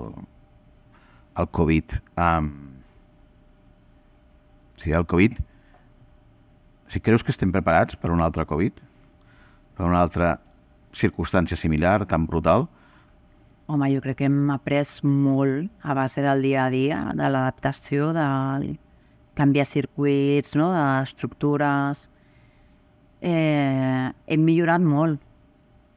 [1.41, 1.99] al Covid.
[2.17, 2.49] Um,
[4.81, 5.37] sí, el Covid.
[6.89, 8.81] Si creus que estem preparats per un altre Covid?
[9.77, 10.39] Per una altra
[10.95, 12.69] circumstància similar, tan brutal?
[13.67, 18.11] Home, jo crec que hem après molt a base del dia a dia, de l'adaptació,
[18.13, 18.77] de
[19.35, 20.71] canviar circuits, no?
[20.75, 22.11] d'estructures...
[23.25, 25.17] Eh, hem millorat molt,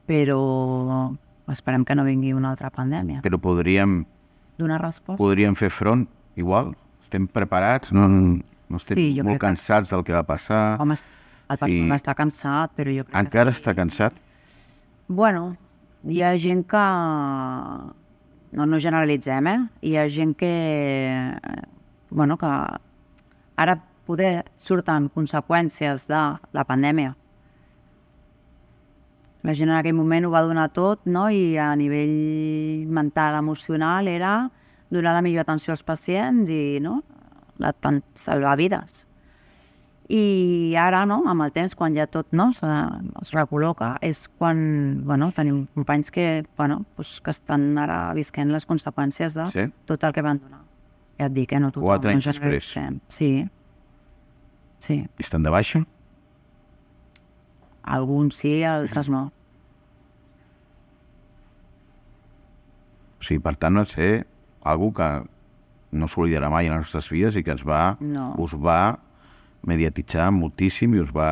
[0.08, 0.38] però
[1.52, 3.20] esperem que no vingui una altra pandèmia.
[3.20, 3.98] Però podríem,
[4.56, 5.18] Donar resposta?
[5.20, 6.06] podríem fer front
[6.40, 6.70] igual?
[7.04, 7.92] Estem preparats?
[7.92, 10.80] No, no estem Sí, molt que- cansats del que va passar?
[10.80, 12.02] Home, el personal Sí.
[12.02, 13.62] està cansat, però jo crec Encara que sí.
[13.62, 14.14] està cansat?
[15.06, 15.58] Bueno,
[16.04, 16.84] hi ha gent que...
[18.50, 19.58] No, no generalitzem, eh?
[19.82, 20.52] Hi ha gent que...
[22.10, 22.50] Bueno, que
[23.58, 23.74] ara
[24.08, 26.20] poder surten conseqüències de
[26.56, 27.16] la pandèmia.
[29.42, 31.28] La gent en aquell moment ho va donar tot, no?
[31.30, 34.50] I a nivell mental, emocional, era
[34.90, 37.02] donar la millor atenció als pacients i, no?
[38.14, 39.07] Salvar vides.
[40.08, 42.66] I ara, no, amb el temps, quan ja tot no, se,
[43.20, 48.64] es recol·loca, és quan bueno, tenim companys que, bueno, pues, que estan ara visquent les
[48.66, 49.66] conseqüències de Sí.
[49.84, 50.62] tot el que van donar.
[51.18, 51.84] Ja et dic, eh, no tothom.
[51.90, 52.70] Quatre no anys després.
[53.08, 53.48] Sí.
[54.78, 54.94] Sí.
[55.18, 55.84] I estan de baixa?
[57.82, 59.30] Alguns sí, altres no.
[63.18, 64.26] O sigui, per tant, va ser
[64.62, 65.08] algú que
[65.98, 68.34] no s'oblidarà mai en les nostres vides i que ens va, No.
[68.38, 68.98] us va
[69.66, 71.30] mediatitzar moltíssim i us va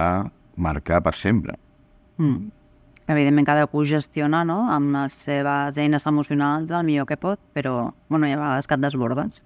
[0.56, 1.56] marcar per sempre.
[2.18, 2.48] Mm.
[3.06, 4.64] Evidentment cadascú gestiona no?
[4.72, 8.74] amb les seves eines emocionals el millor que pot, però bueno, hi ha vegades que
[8.74, 9.44] et desbordes.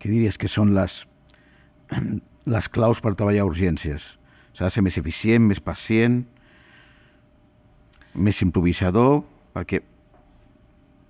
[0.00, 1.02] Què diries que són les,
[2.54, 4.14] les claus per treballar a urgències?
[4.56, 6.22] S'ha de ser més eficient, més pacient,
[8.14, 9.20] més improvisador,
[9.54, 9.84] perquè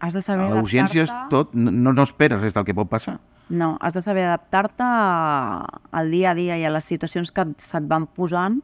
[0.00, 3.18] Has de a saber les urgències tot, no, no esperes res del que pot passar.
[3.50, 7.88] No, has de saber adaptar-te al dia a dia i a les situacions que se't
[7.90, 8.60] van posant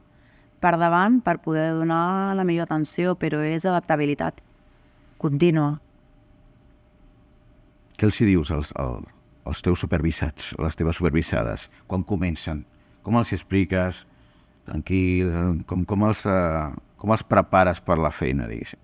[0.63, 4.41] per davant per poder donar la millor atenció, però és adaptabilitat
[5.19, 5.81] contínua.
[7.99, 9.11] Què els hi dius als, als,
[9.49, 12.65] als teus supervisats, les teves supervisades, quan comencen?
[13.03, 14.05] Com els expliques?
[14.67, 16.67] Tranquils, eh, com, com, els, eh,
[16.99, 18.83] com els prepares per la feina, diguéssim?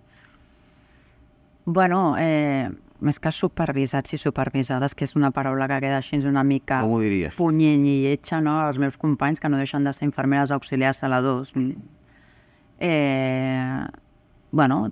[1.64, 2.70] Bueno, eh,
[3.02, 6.94] més que supervisats i supervisades, que és una paraula que queda així una mica Com
[6.96, 7.34] ho diries?
[7.36, 11.52] punyent i lletja, no?, als meus companys que no deixen de ser infermeres auxiliars celadors.
[12.78, 13.84] Eh,
[14.52, 14.88] bueno,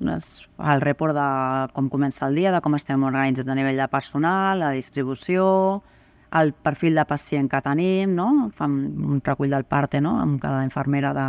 [0.57, 1.29] fa el report de
[1.75, 5.83] com comença el dia, de com estem organitzats a nivell de personal, la distribució,
[6.33, 8.51] el perfil de pacient que tenim, no?
[8.55, 11.27] Fan un recull del parte, no?, amb cada infermera de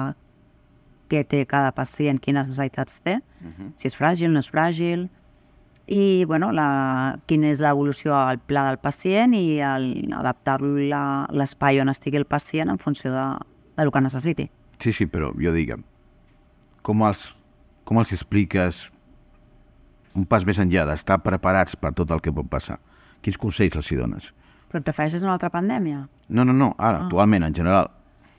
[1.11, 3.17] què té cada pacient, quines necessitats té,
[3.75, 5.09] si és fràgil, no és fràgil,
[5.91, 11.03] i bueno, la, quina és l'evolució al pla del pacient i adaptar-lo a
[11.35, 13.25] l'espai on estigui el pacient en funció de,
[13.75, 14.47] de lo que necessiti.
[14.79, 15.83] Sí, sí, però jo digue'm,
[16.81, 17.25] com els,
[17.83, 18.85] com els expliques
[20.15, 22.79] un pas més enllà d'estar preparats per tot el que pot passar?
[23.21, 24.31] Quins consells els hi dones?
[24.71, 26.05] Però et prefereixes una altra pandèmia?
[26.31, 27.91] No, no, no, ara, actualment, en general.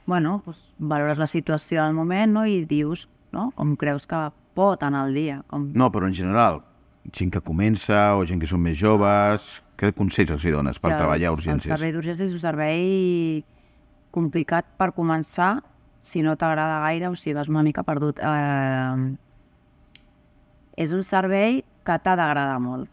[0.09, 2.49] Bueno, doncs valores la situació al moment no?
[2.49, 3.51] i dius no?
[3.57, 4.25] com creus que
[4.57, 5.43] pot anar el dia.
[5.53, 5.69] Com...
[5.77, 6.63] No, però en general,
[7.11, 10.93] gent que comença o gent que són més joves, què consells els hi dones per
[10.93, 11.73] que treballar a el- El urgències?
[11.75, 13.45] servei d'urgències és un servei
[14.13, 15.63] complicat per començar
[15.99, 18.19] si no t'agrada gaire o si vas una mica perdut.
[18.23, 19.17] Eh,
[20.77, 22.89] és un servei que t'ha d'agradar molt,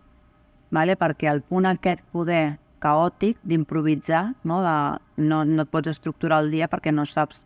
[0.71, 0.95] vale?
[0.97, 4.61] perquè el punt aquest poder caòtic d'improvisar, no?
[4.63, 4.75] De,
[5.23, 7.45] no, no et pots estructurar el dia perquè no saps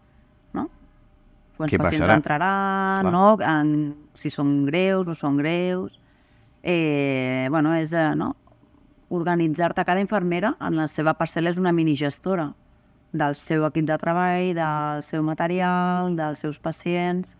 [0.54, 0.67] no?
[1.58, 2.17] quants Què pacients passarà?
[2.19, 3.13] entraran, Clar.
[3.13, 3.38] no?
[3.41, 5.99] en, si són greus, no són greus.
[6.63, 8.34] Eh, bueno, és eh, no?
[9.13, 12.54] organitzar-te cada infermera en la seva parcel·la és una minigestora
[13.13, 17.36] del seu equip de treball, del seu material, dels seus pacients,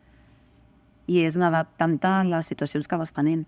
[1.08, 3.48] i és anar adaptant-te a les situacions que vas tenint.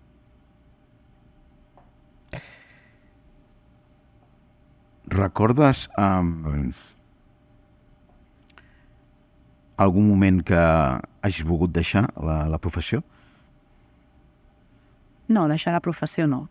[5.06, 6.72] Recordes um,
[9.76, 10.58] algun moment que
[11.22, 13.04] hagis volgut deixar la, la professió?
[15.28, 16.48] No, deixar la professió no.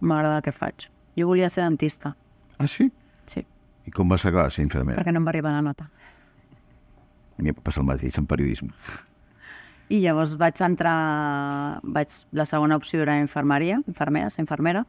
[0.00, 0.88] M'agrada el que faig.
[1.18, 2.14] Jo volia ser dentista,
[2.58, 2.90] Ah, sí?
[3.26, 3.44] sí,
[3.86, 4.98] I com vas acabar sent infermera?
[5.02, 5.88] perquè no em va arribar la nota.
[7.38, 8.70] A mi em va passar el mateix en periodisme.
[9.88, 11.80] I llavors vaig entrar...
[11.82, 14.84] Vaig, la segona opció era infermeria, infermera, ser infermera,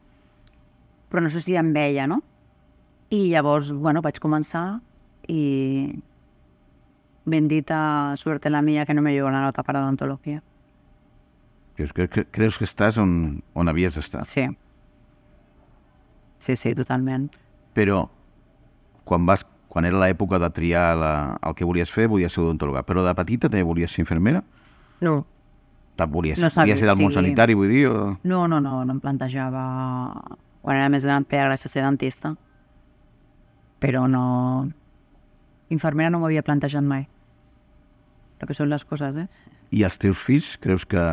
[1.10, 2.22] però no sé si em veia, no?
[3.10, 4.82] I llavors, bueno, vaig començar
[5.28, 6.02] y
[7.26, 10.44] bendita suerte la mía que no me llegó la nota para odontología.
[11.80, 14.26] Creus que, que, creus que estàs on, on havies d'estar.
[14.28, 14.44] Sí.
[16.44, 17.30] Sí, sí, totalment.
[17.72, 18.02] Però
[19.08, 22.84] quan, vas, quan era l'època de triar la, el que volies fer, volies ser odontòloga.
[22.84, 24.44] Però de petita també volies ser infermera?
[25.00, 25.22] No.
[25.96, 27.22] Te volies, No sabia, volies ser del món sí.
[27.22, 27.88] sanitari, vull dir?
[27.88, 28.06] O...
[28.28, 29.64] No, no, no, no em plantejava...
[30.60, 32.36] Quan era més gran, feia gràcia ser dentista.
[33.80, 34.68] Però no...
[35.72, 37.08] Infermera no m'ho havia plantejat mai.
[38.44, 39.30] El que són les coses, eh?
[39.72, 41.04] I els teus fills, creus que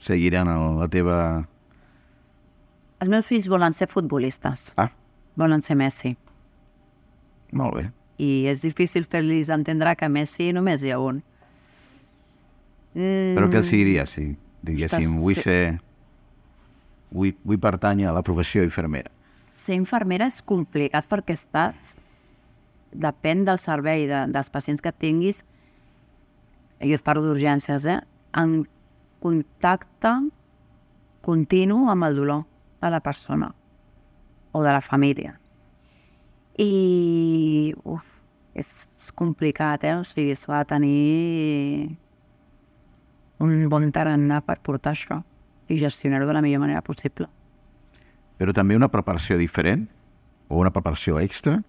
[0.00, 1.18] seguiran el- la teva...
[3.00, 4.72] Els meus fills volen ser futbolistes.
[4.76, 4.90] Ah,
[5.40, 6.16] Volen ser Messi.
[7.56, 7.84] molt bé.
[8.20, 11.22] I és difícil fer-los entendre que Messi només hi ha un.
[12.94, 14.26] Mm, Però què els diries si
[14.66, 15.44] diguéssim, vull sí.
[15.46, 15.62] ser...
[17.10, 19.10] Vull, vull pertànyer a la professió infermera.
[19.50, 21.96] Ser infermera és complicat perquè estàs...
[22.90, 25.44] Depèn del servei de, dels pacients que tinguis.
[26.82, 28.00] Jo et parlo d'urgències, eh?
[28.34, 28.64] En
[29.20, 30.12] contacte
[31.24, 32.44] continu amb el dolor
[32.80, 33.50] de la persona
[34.52, 35.36] o de la família.
[36.58, 38.06] I uf,
[38.54, 39.96] és complicat, eh?
[40.00, 41.96] O sigui, s'ha de tenir
[43.40, 45.20] un bon tarannà per portar això
[45.70, 47.28] i gestionar-ho de la millor manera possible.
[48.40, 49.86] Però també una preparació diferent
[50.48, 51.60] o una preparació extra.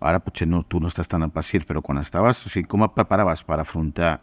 [0.00, 2.86] Ara potser no, tu no estàs tan al pacient, però quan estaves, o sigui, com
[2.86, 4.14] et preparaves per afrontar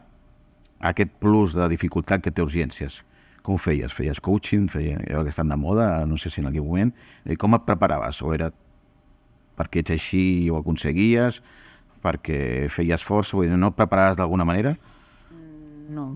[0.80, 3.02] aquest plus de dificultat que té urgències?
[3.42, 3.94] Com ho feies?
[3.96, 4.68] Feies coaching?
[4.70, 6.06] Feia allò que estan de moda?
[6.06, 6.94] No sé si en aquell moment.
[7.26, 8.22] I com et preparaves?
[8.22, 8.52] O era
[9.58, 11.42] perquè ets així i ho aconseguies?
[12.04, 13.38] Perquè feies força?
[13.38, 14.76] Vull dir, no et preparaves d'alguna manera?
[15.90, 16.12] No.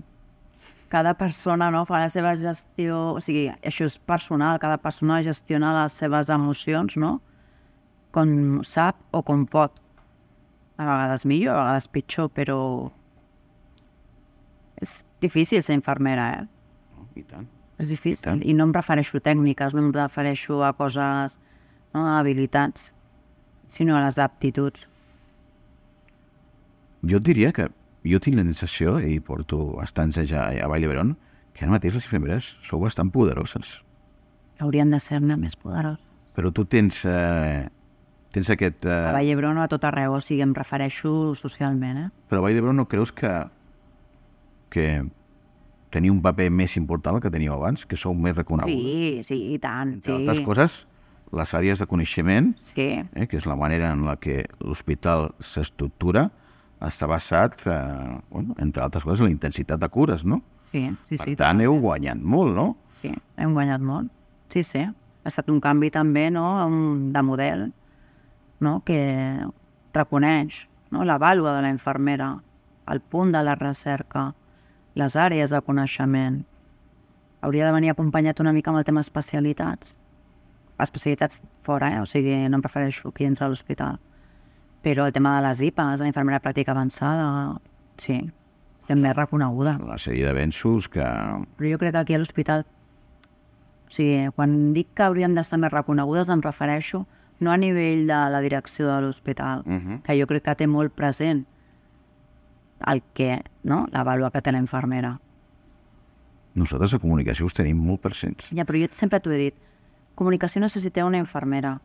[0.92, 3.16] Cada persona no, fa la seva gestió...
[3.16, 7.16] O sigui, això és personal, cada persona gestiona les seves emocions, no?
[8.12, 9.80] Com sap o com pot.
[10.76, 12.58] A vegades millor, a vegades pitjor, però...
[14.82, 16.46] És difícil ser infermera, eh?
[17.20, 17.46] I tant.
[17.78, 18.24] És I difícil.
[18.24, 18.42] tant.
[18.44, 21.38] I, no em refereixo a tècniques, no em refereixo a coses,
[21.94, 22.90] no, a habilitats,
[23.70, 24.88] sinó a les aptituds.
[27.08, 27.68] Jo et diria que
[28.06, 31.14] jo tinc la sensació, i porto bastants anys a, a Vall d'Hebron,
[31.54, 33.80] que ara mateix les infermeres sou bastant poderoses.
[34.62, 36.04] Haurien de ser-ne més poderoses.
[36.36, 37.66] Però tu tens, eh,
[38.32, 38.86] tens aquest...
[38.86, 42.08] A Eh, Vall d'Hebron o a tot arreu, o sigui, em refereixo socialment, eh?
[42.30, 43.30] però a Vall d'Hebron no creus que,
[44.72, 44.86] que
[45.92, 48.72] teniu un paper més important que teníeu abans, que sou més reconeguts?
[48.72, 50.16] Sí, sí, i tant, Entre sí.
[50.16, 50.78] altres coses,
[51.32, 56.30] les àrees de coneixement, Sí, eh, que és la manera en la que l'hospital s'estructura,
[56.82, 60.42] està basat, eh, bueno, entre altres coses, en la intensitat de cures, no?
[60.72, 61.16] sí, sí.
[61.16, 62.66] per sí, tant, heu guanyat molt, no?
[63.02, 64.10] Sí, hem guanyat molt.
[64.52, 64.82] Sí, sí.
[64.82, 66.46] Ha estat un canvi també, no?,
[67.12, 67.66] de model,
[68.60, 68.98] no?, que
[69.94, 71.04] reconeix no?
[71.04, 72.32] la vàlua de la infermera,
[72.88, 74.32] el punt de la recerca,
[74.94, 76.42] les àrees de coneixement.
[77.42, 79.96] Hauria de venir acompanyat una mica amb el tema especialitats.
[80.82, 82.00] Especialitats fora, eh?
[82.02, 83.98] O sigui, no em prefereixo aquí entre a l'hospital.
[84.82, 87.58] Però el tema de les IPAs, la infermera pràctica avançada,
[87.96, 88.18] sí,
[88.88, 89.76] també reconeguda.
[89.86, 91.02] La sèrie d'avenços que...
[91.58, 95.70] Però jo crec que aquí a l'hospital, o sigui, quan dic que haurien d'estar més
[95.72, 97.04] reconegudes em refereixo
[97.42, 100.02] no a nivell de la direcció de l'hospital, Mhm.
[100.02, 101.44] que jo crec que té molt present
[102.88, 105.16] el que, no?, la vàlua que té la infermera.
[106.54, 108.50] Nosaltres a comunicació us tenim molt presents.
[108.52, 109.58] Ja, però jo sempre t'ho he dit,
[110.18, 111.78] comunicació necessita una infermera,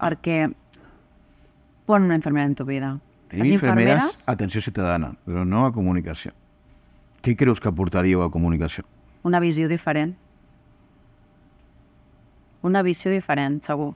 [0.00, 0.48] perquè
[1.86, 2.96] pon una infermera en tu vida.
[3.28, 6.32] Tenim infermeres a atenció ciutadana, però no a comunicació.
[7.22, 8.86] Què creus que aportaríeu a comunicació?
[9.22, 10.16] una visió diferent.
[12.62, 13.92] Una visió diferent, segur.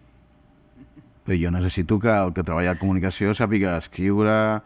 [1.27, 4.63] Però jo necessito que el que treballa a comunicació sàpiga escriure,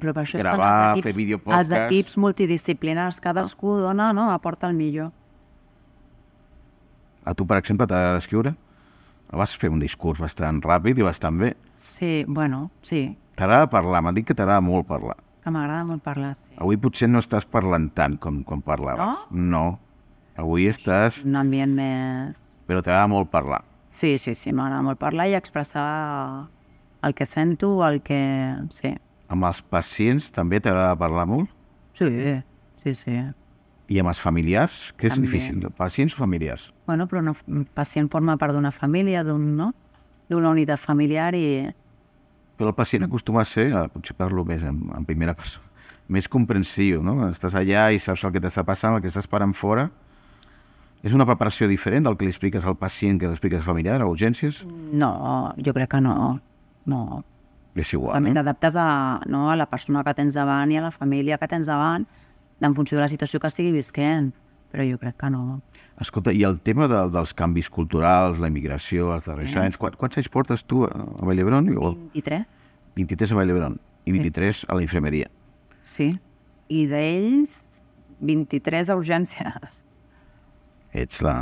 [0.00, 1.58] Però per això Gravar, estan els fer equips, videopodcast.
[1.72, 5.12] els equips multidisciplinars, cadascú dona, no, aporta el millor.
[7.26, 8.54] a tu, per exemple, t'agrada escriure?
[9.34, 11.54] Vas fer un discurs bastant ràpid i bastant bé.
[11.74, 15.16] Sí, bueno, sí, T'agrada parlar, m'han dit que t'agrada molt parlar.
[15.44, 16.52] que m'agrada molt parlar, sí.
[16.58, 19.26] Avui potser no estàs parlant tant com quan parlaves.
[19.30, 19.78] No?
[20.36, 21.20] Avui estàs...
[21.24, 22.38] Un ambient més...
[22.66, 23.60] Però t'agrada molt parlar.
[23.90, 26.48] Sí, sí, sí, m'agrada molt parlar i expressar
[27.02, 28.56] el que sento, el que...
[28.70, 28.94] Sí,
[29.32, 31.50] Amb els pacients també t'agrada parlar molt?
[31.96, 32.06] sí,
[32.82, 33.16] sí, sí.
[33.88, 34.92] I amb els familiars?
[34.98, 35.28] Què és També.
[35.28, 35.66] difícil?
[35.78, 36.72] Pacients o familiars?
[36.86, 39.72] Bueno, però un pacient forma part d'una família, d'un, no?
[40.28, 41.70] D'una unitat familiar i...
[42.58, 45.68] Però el pacient acostuma a ser, ara potser parlo més en, en primera persona,
[46.08, 47.28] més comprensiu, no?
[47.28, 49.86] Estàs allà i saps el que t'està passant, el que estàs parant fora.
[51.06, 54.10] És una preparació diferent del que li expliques al pacient que l'expliques al familiar, a
[54.10, 54.64] urgències?
[54.66, 55.12] No,
[55.62, 56.16] jo crec que no.
[56.90, 57.22] No.
[57.76, 58.40] És igual, També no?
[58.40, 58.86] t'adaptes a,
[59.28, 62.06] no, a la persona que tens davant i a la família que tens davant
[62.64, 64.32] en funció de la situació que estigui visquent.
[64.72, 65.60] Però jo crec que no.
[66.00, 69.58] Escolta, i el tema de, dels canvis culturals, la immigració, els darrers Sí.
[69.60, 71.68] anys, quants, quants anys portes tu a, a Vall d'Hebron?
[71.78, 72.56] O 23?
[72.96, 75.28] 23 a Vall d'Hebron i 23 a la infermeria.
[75.84, 76.10] Sí.
[76.68, 77.82] I d'ells,
[78.20, 79.84] 23 a urgències.
[80.92, 81.36] Ets la...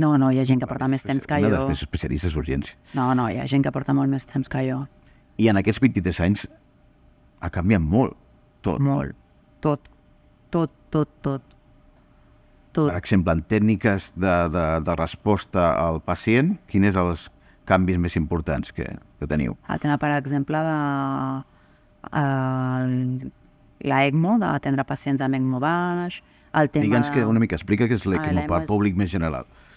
[0.00, 1.64] No, no, hi ha gent que porta més temps que una jo.
[1.66, 2.76] de les especialistes d'urgència.
[2.96, 4.84] No, no, hi ha gent que porta molt més temps que jo.
[5.40, 6.44] I en aquests 23 anys
[7.40, 8.16] ha canviat molt
[8.64, 8.80] tot.
[8.84, 9.16] Molt.
[9.64, 9.88] Tot.
[10.52, 11.42] Tot, tot, tot.
[12.70, 12.86] Tot.
[12.92, 17.24] Per exemple, en tècniques de, de, de resposta al pacient, quins són els
[17.66, 18.86] canvis més importants que,
[19.18, 19.56] que teniu?
[19.70, 20.76] El tema, per exemple, de
[23.80, 26.20] l'ECMO, d'atendre pacients amb ECMO baix,
[26.60, 29.10] el tema Digue'ns que una mica explica què és Ah, l'ECMO l'ECMO per públic més
[29.10, 29.46] general.
[29.50, 29.69] és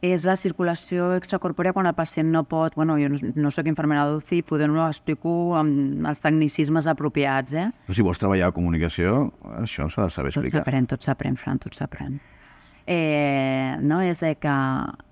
[0.00, 2.74] la circulació extracorpòrea quan el pacient no pot...
[2.76, 7.54] Bueno, jo no, no sóc infermera d'UCI, poder no ho explico amb els tecnicismes apropiats,
[7.58, 7.66] eh?
[7.86, 10.62] Però si vols treballar a comunicació, això s'ha de saber Tot explicar.
[10.62, 12.20] s'aprèn, tot s'aprèn, Fran, tot s'aprèn.
[12.86, 14.54] Eh, no, és que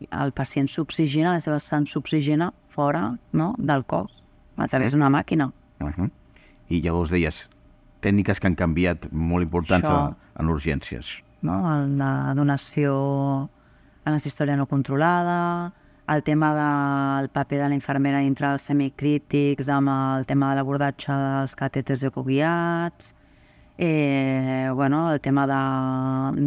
[0.09, 4.23] el pacient s'oxigena, la seva sang s'oxigena fora no, del cos,
[4.57, 5.51] a través d'una màquina.
[5.81, 6.11] Uh -huh.
[6.69, 7.49] I llavors deies,
[8.01, 10.15] tècniques que han canviat molt importants Això.
[10.15, 11.23] a, en urgències.
[11.43, 11.61] no?
[11.99, 13.51] La donació
[14.13, 15.73] la història no controlada,
[16.09, 21.11] el tema del paper de la infermera dintre els semicrítics, amb el tema de l'abordatge
[21.11, 23.15] dels catèters ecoguiats,
[23.79, 25.59] eh, bueno, el tema de,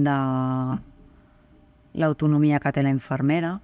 [0.07, 0.15] de
[1.99, 3.57] l'autonomia que té la infermera.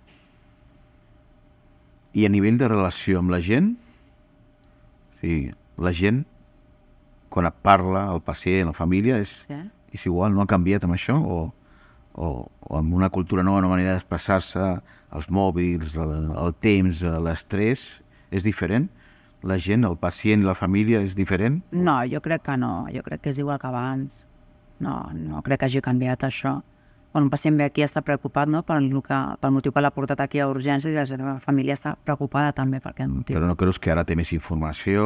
[2.15, 3.73] I a nivell de relació amb la gent,
[5.15, 6.25] o sigui, la gent,
[7.31, 9.55] quan et parla, el pacient, la família, és, Sí.
[9.91, 11.15] és igual, no ha canviat amb això?
[11.19, 11.53] O,
[12.15, 14.69] o, o amb una cultura nova, una manera d'expressar-se,
[15.15, 17.87] els mòbils, el, el temps, l'estrès,
[18.31, 18.87] és diferent?
[19.45, 21.59] La gent, el pacient, la família, és diferent?
[21.75, 24.23] No, jo crec que no, jo crec que és igual que abans.
[24.79, 26.57] No, no crec que hagi canviat això.
[27.15, 30.19] Quan un pacient ve aquí està preocupat no, pel, que, pel motiu que l'ha portat
[30.25, 33.37] aquí a urgències i la seva família està preocupada també per aquest motiu.
[33.37, 35.05] Però no creus que ara té més informació,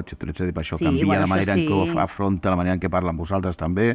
[0.00, 0.54] etc etc.
[0.56, 1.98] per això Sí, canvia bueno, la manera en què sí.
[2.00, 3.90] afronta, la manera en què parla amb vosaltres també?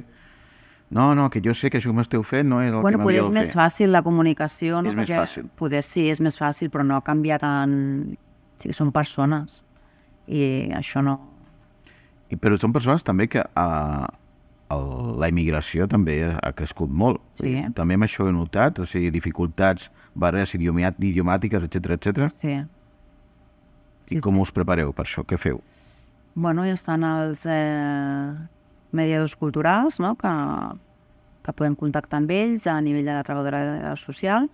[0.90, 3.06] No, no, que jo sé que això que m'esteu fent no és el bueno, que
[3.06, 3.58] m'havíeu és de més fer.
[3.58, 4.92] fàcil la comunicació, no?
[4.92, 5.48] És més Perquè fàcil.
[5.58, 7.74] Poder sí, és més fàcil, però no canvia tant...
[8.62, 9.64] Sí, són persones.
[10.28, 11.18] I això no...
[12.30, 13.66] I, però són persones també que a,
[14.70, 14.78] a
[15.22, 17.22] la immigració també ha crescut molt.
[17.42, 17.58] Sí.
[17.76, 22.30] També amb això he notat, o sigui, dificultats, barreres idiomàtiques, etc etc.
[22.34, 22.56] Sí.
[24.16, 25.26] I com us prepareu per això?
[25.26, 25.60] Què feu?
[26.36, 28.34] Bueno, ja estan els eh,
[28.96, 30.32] mediadors culturals, no?, que,
[31.46, 34.50] que podem contactar amb ells a nivell de la treballadora social.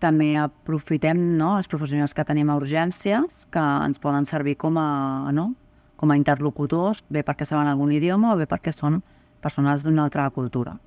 [0.00, 5.30] També aprofitem no, els professionals que tenim a urgències, que ens poden servir com a,
[5.36, 5.50] no,
[6.00, 9.02] com a interlocutors, bé perquè saben algun idioma o bé perquè són
[9.44, 10.78] personals d'una altra cultura.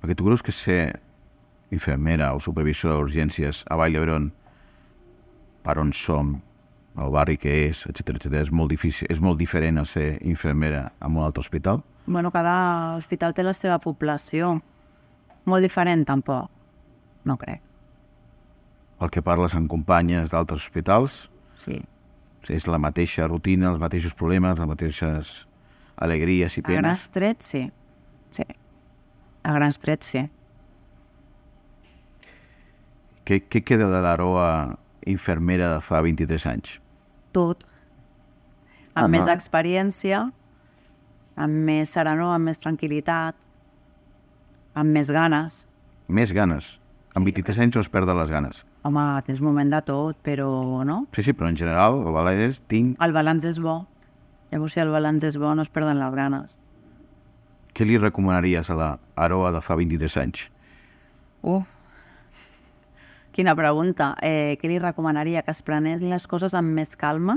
[0.00, 0.96] Perquè tu creus que ser
[1.74, 4.30] infermera o supervisora d'urgències a Vall d'Hebron,
[5.66, 6.36] per on som,
[6.96, 10.92] el barri que és, etc etc és molt difícil, és molt diferent a ser infermera
[11.00, 11.82] en un altre hospital?
[12.06, 14.62] Bueno, cada hospital té la seva població.
[15.44, 16.48] Molt diferent, tampoc.
[17.24, 17.60] No crec.
[19.00, 21.82] El que parles amb companyes d'altres hospitals Sí.
[22.48, 25.46] és la mateixa rutina, els mateixos problemes, les mateixes
[25.96, 27.10] alegries i A grans penes.
[27.10, 27.72] trets, sí.
[28.30, 28.44] Sí.
[29.42, 30.30] A grans trets, sí.
[33.26, 36.76] Què, què queda de l'Aroa infermera de fa 23 anys?
[37.36, 37.66] Tot.
[38.96, 39.12] Amb Ahà.
[39.12, 40.22] més experiència,
[41.36, 43.36] amb més serenor, amb més tranquil·litat,
[44.76, 45.66] amb més ganes.
[46.08, 46.78] Més ganes.
[47.16, 48.62] Amb 23 anys no es perden les ganes.
[48.86, 50.48] Home, tens moment de tot, però
[50.88, 50.98] no?
[51.16, 52.96] Sí, sí, però en general el balanç és tinc...
[53.02, 53.82] El balanç és bo.
[54.52, 56.60] Llavors, si el balanç és bo, no es perden les ganes.
[57.76, 60.46] Què li recomanaries a la Aroa de fa 23 anys?
[61.42, 61.75] Uf.
[63.36, 64.14] Quina pregunta.
[64.24, 65.42] Eh, què li recomanaria?
[65.44, 67.36] Que es prenés les coses amb més calma,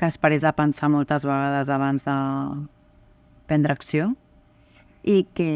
[0.00, 2.16] que es parés a pensar moltes vegades abans de
[3.46, 4.08] prendre acció
[5.06, 5.50] i que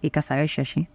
[0.00, 0.86] i que segueixi així.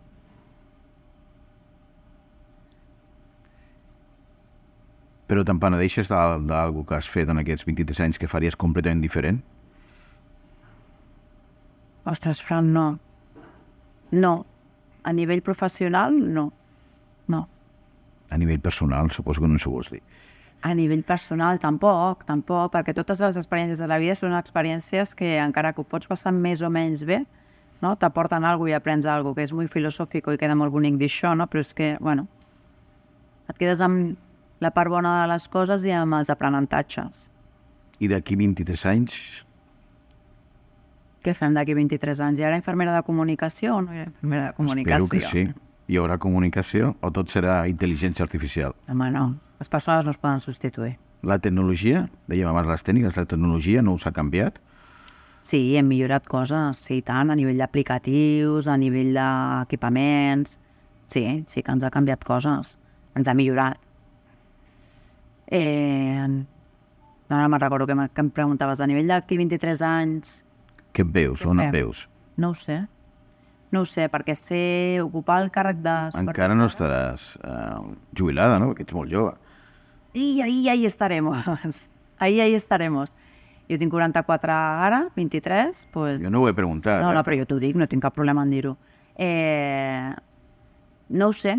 [5.27, 9.01] Però te'n penedeixes d'al- d'algú que has fet en aquests 23 anys que faries completament
[9.01, 9.39] diferent?
[12.05, 12.87] Ostres, Fran, no.
[14.11, 14.33] No.
[15.03, 16.51] A nivell professional, no.
[17.27, 17.47] No.
[18.29, 20.01] A nivell personal, suposo que no s'ho vols dir.
[20.63, 25.35] A nivell personal, tampoc, tampoc, perquè totes les experiències de la vida són experiències que,
[25.43, 27.19] encara que ho pots passar més o menys bé,
[27.83, 27.95] no?
[27.99, 31.33] t'aporten alguna i aprens alguna que és molt filosòfic i queda molt bonic dir això,
[31.35, 31.49] no?
[31.51, 32.29] però és que, bueno,
[33.51, 34.15] et quedes amb
[34.63, 37.27] la part bona de les coses i amb els aprenentatges.
[37.99, 39.17] I d'aquí 23 anys,
[41.23, 42.39] Què fem d'aquí 23 anys?
[42.39, 45.05] Hi haurà infermera de comunicació o no hi haurà infermera de comunicació?
[45.05, 45.71] espero que sí.
[45.87, 48.75] Hi haurà comunicació o tot serà intel·ligència artificial?
[48.91, 49.23] Home, no.
[49.59, 50.97] Les persones no es poden substituir.
[51.23, 54.59] La tecnologia, dèiem abans les tècniques, la tecnologia no us ha canviat?
[55.43, 60.59] Sí, hem millorat coses, sí, tant, a nivell d'aplicatius, a nivell d'equipaments...
[61.13, 62.77] Sí, sí que ens ha canviat coses.
[63.19, 63.77] Ens ha millorat.
[65.51, 66.23] Eh,
[67.29, 70.41] ara me'n recordo que em preguntaves, a nivell d'aquí 23 anys...
[70.93, 71.41] Què et veus?
[71.41, 72.07] Què On et veus?
[72.37, 72.83] No ho sé.
[73.73, 74.61] No ho sé, perquè sé
[75.01, 75.95] ocupar el càrrec de...
[76.21, 77.79] Encara no estaràs eh,
[78.13, 78.69] jubilada, no?
[78.69, 79.33] Perquè ets molt jove.
[80.13, 81.89] I ahí, ahí estaremos.
[82.19, 83.09] Ahí, ahí estaremos.
[83.67, 86.21] Jo tinc 44 ara, 23, pues...
[86.21, 87.01] Jo no ho he preguntat.
[87.01, 87.15] No, eh?
[87.17, 88.75] no, però jo t'ho dic, no tinc cap problema en dir-ho.
[89.17, 90.13] Eh,
[91.09, 91.57] no ho sé.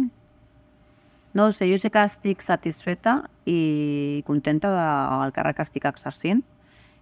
[1.34, 3.16] No ho sé, jo sé que estic satisfeta
[3.50, 6.44] i contenta del càrrec que estic exercint.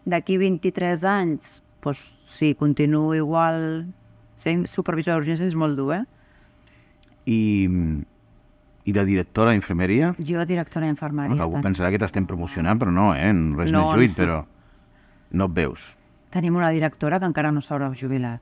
[0.08, 3.86] D'aquí 23 anys, doncs, si continuo igual
[4.36, 6.04] sent supervisor d'urgències és molt dur, eh?
[7.26, 7.38] I,
[8.84, 10.12] I de directora d'infermeria?
[10.18, 11.36] Jo, directora d'infermeria.
[11.42, 13.28] Algú ten- pensarà que t'estem promocionant, però no, eh?
[13.30, 14.22] En Res No, més lluny, no sé.
[14.24, 14.38] però
[15.32, 15.84] no et veus.
[16.32, 18.40] Tenim una directora que encara no s'haurà jubilat.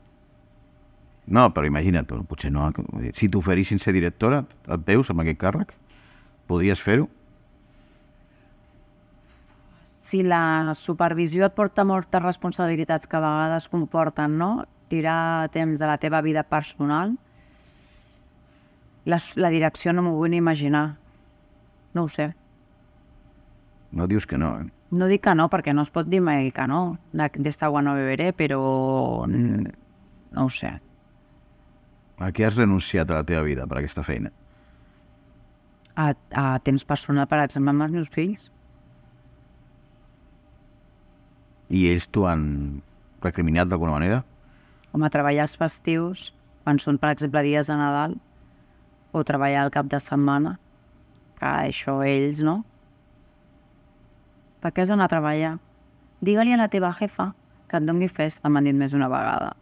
[1.30, 2.70] No, però imagina't, potser no.
[3.12, 5.74] Si t'oferissin ser directora, et veus amb aquest càrrec?
[6.50, 7.08] Podries fer-ho?
[10.10, 14.50] Si la supervisió et porta moltes responsabilitats que a vegades comporten, no?
[14.90, 17.14] Tirar temps de la teva vida personal,
[19.06, 20.96] la, la direcció no m'ho vull ni imaginar.
[21.94, 22.32] No ho sé.
[23.92, 24.68] No dius que no, eh?
[24.90, 26.98] No dic que no, perquè no es pot dir mai que no.
[27.14, 28.60] De- D'esta agua no beberé, però...
[29.30, 30.72] No ho sé.
[32.20, 34.30] A què has renunciat a la teva vida per aquesta feina?
[35.94, 38.48] A, a temps personal, per exemple, amb els meus fills.
[41.70, 42.44] I ells t'ho han
[43.22, 44.22] recriminat d'alguna manera?
[44.90, 46.30] Com a treballar els festius,
[46.64, 48.16] quan són, per exemple, dies de Nadal,
[49.14, 50.56] o treballar al cap de setmana,
[51.38, 52.60] que això ells, no?
[54.60, 55.54] Per què has d'anar a treballar?
[56.20, 57.30] Digue-li a la teva jefa
[57.70, 59.54] que et doni festa, m'han dit més d'una vegada.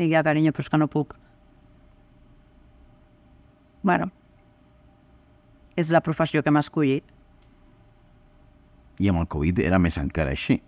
[0.00, 1.14] Dic, ja, carinyo, però és que no puc.
[3.84, 4.08] Bueno,
[5.76, 7.04] és la professió que m'ha escollit.
[9.00, 10.58] I amb el Covid era més encara així.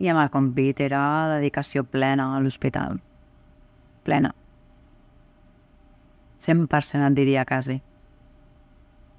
[0.00, 1.00] I amb el Convit era
[1.36, 2.98] dedicació plena a l'hospital.
[4.06, 4.32] Plena.
[6.40, 7.80] 100% et diria quasi.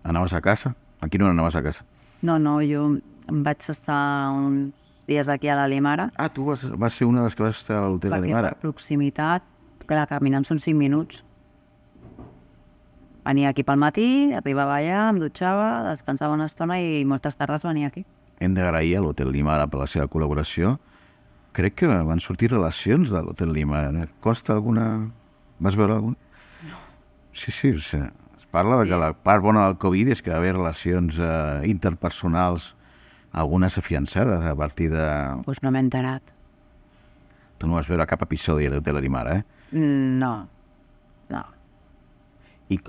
[0.03, 0.73] Anaves a casa?
[1.01, 1.85] A quina hora anaves a casa?
[2.25, 2.87] No, no, jo
[3.29, 4.73] em vaig estar uns
[5.07, 7.57] dies aquí a la Limara, Ah, tu vas, vas ser una de les que vas
[7.57, 8.51] estar al hotel de Limara.
[8.55, 9.43] per proximitat,
[9.85, 11.23] clar, caminant són 5 minuts.
[13.25, 17.87] Venia aquí pel matí, arribava allà, em dutxava, descansava una estona i moltes tardes venia
[17.91, 18.05] aquí.
[18.41, 20.75] Hem d'agrair a l'Hotel Limara per la seva col·laboració.
[21.53, 23.91] Crec que van sortir relacions de l'Hotel Limara.
[24.01, 24.07] Eh?
[24.23, 24.87] Costa alguna...
[25.61, 26.17] Vas veure alguna?
[26.65, 26.79] No.
[27.37, 30.33] Sí, sí, o sigui, es parla de que la part bona del Covid és que
[30.33, 32.71] va haver relacions eh, interpersonals,
[33.31, 35.05] algunes afiançades a partir de...
[35.05, 36.33] Doncs pues no m'he enterat.
[37.61, 39.45] Tu no vas veure cap episodi de l'Hotel Limara, eh?
[39.71, 40.33] Mm, No,
[41.29, 41.43] no.
[42.73, 42.79] I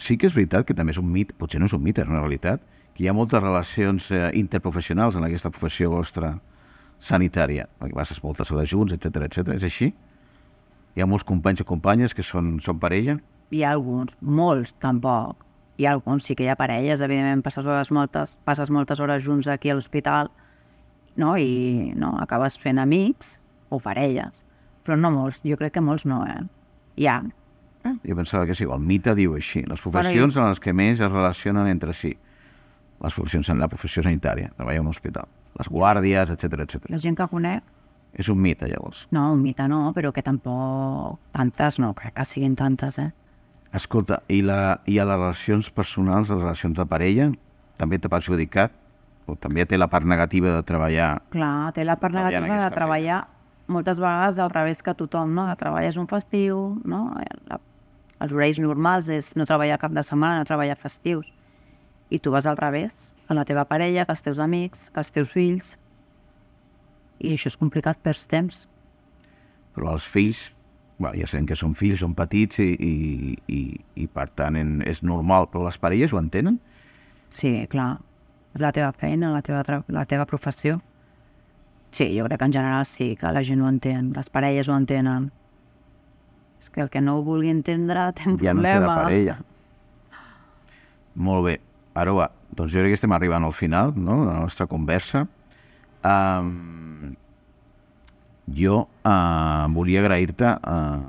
[0.00, 2.08] sí que és veritat que també és un mit, potser no és un mit, és
[2.08, 2.64] una realitat,
[2.94, 6.34] que hi ha moltes relacions eh, interprofessionals en aquesta professió vostra
[7.02, 9.56] sanitària, perquè passes moltes hores junts, etc etc.
[9.56, 9.90] És així?
[10.94, 13.16] Hi ha molts companys o companyes que són, són parella?
[13.52, 15.44] Hi ha alguns, molts tampoc.
[15.80, 19.24] Hi ha alguns, sí que hi ha parelles, evidentment passes, hores moltes, passes moltes hores
[19.24, 20.28] junts aquí a l'hospital
[21.16, 21.34] no?
[21.40, 23.38] i no, acabes fent amics
[23.72, 24.44] o parelles,
[24.84, 26.42] però no molts, jo crec que molts no, eh?
[27.00, 27.22] Hi ha,
[27.82, 29.64] Jo pensava que sí, el mite diu així.
[29.66, 32.12] Les professions en les que més es relacionen entre si.
[33.02, 35.26] Les professions en la professió sanitària, treballar a un hospital.
[35.58, 36.90] Les guàrdies, etc etc.
[36.90, 37.64] la gent que conec,
[38.14, 39.06] És un mite, llavors.
[39.10, 43.10] no, un mite no, però que tampoc tantes no, crec que siguin tantes, eh?
[43.72, 47.30] Escolta, i, la, i a les relacions personals, les relacions de parella,
[47.80, 48.74] també t'ha perjudicat?
[49.26, 51.22] O també té la part negativa de treballar?
[51.32, 53.20] Clar, té la part negativa de treballar
[53.72, 55.46] moltes vegades al revés que tothom, no?
[55.48, 57.04] Que treballes un festiu, no?
[57.48, 57.58] La,
[58.20, 61.32] els horaris normals és no treballar cap de setmana, no treballar festius.
[62.12, 65.76] I tu vas al revés, que la teva parella, els teus amics, els teus fills.
[67.22, 68.66] I això és complicat, perds temps.
[69.72, 70.50] Però els fills,
[70.98, 72.92] bueno, ja sabem que són fills, són petits i, i,
[73.48, 73.60] i,
[74.04, 76.58] i per tant en, és normal, però les parelles ho entenen?
[77.32, 77.94] Sí, clar.
[78.52, 80.82] És la teva feina, la teva, la teva professió.
[81.92, 84.76] Sí, jo crec que en general sí, que la gent ho entén, les parelles ho
[84.76, 85.30] entenen.
[86.60, 89.00] És que el que no ho vulgui entendre té un Ja no serà problema.
[89.00, 89.38] parella.
[91.28, 91.60] Molt bé.
[91.94, 95.26] Aroa, doncs jo crec que estem arribant al final no, de la nostra conversa.
[96.02, 97.12] Um,
[98.52, 101.02] jo uh, volia agrair-te uh,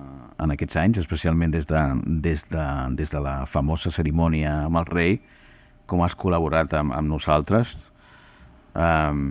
[0.43, 1.81] en aquests anys, especialment des de,
[2.25, 2.65] des, de,
[2.99, 5.17] des de la famosa cerimònia amb el rei,
[5.87, 7.75] com has col·laborat amb, amb nosaltres.
[8.75, 9.25] Um,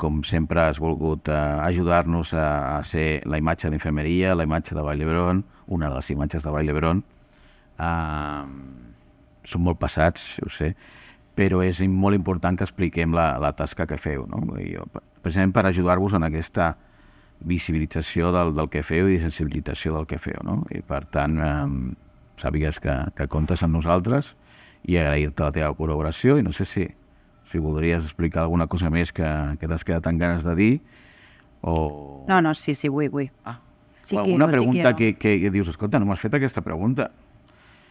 [0.00, 4.74] com sempre has volgut uh, ajudar-nos a, a ser la imatge de l'infermeria, la imatge
[4.74, 7.02] de Vall d'Hebron, una de les imatges de Vall d'Hebron.
[7.80, 8.89] Uh,
[9.44, 10.74] són molt passats, ho sé,
[11.36, 14.42] però és molt important que expliquem la, la tasca que feu, no?
[14.60, 14.86] I jo,
[15.22, 16.74] precisament per ajudar-vos en aquesta
[17.40, 20.60] visibilització del, del que feu i sensibilització del que feu, no?
[20.74, 21.94] I per tant, eh,
[22.40, 24.34] sàpigues que, que comptes amb nosaltres
[24.88, 26.86] i agrair-te la teva col·laboració i no sé si,
[27.48, 29.28] si voldries explicar alguna cosa més que,
[29.60, 30.70] que t'has quedat amb ganes de dir
[31.60, 32.24] o...
[32.28, 33.28] No, no, sí, sí, vull, vull.
[33.44, 33.58] Ah,
[34.02, 34.96] Sí o alguna sí pregunta quiero.
[34.96, 37.10] que, que, que dius, escolta, no m'has fet aquesta pregunta.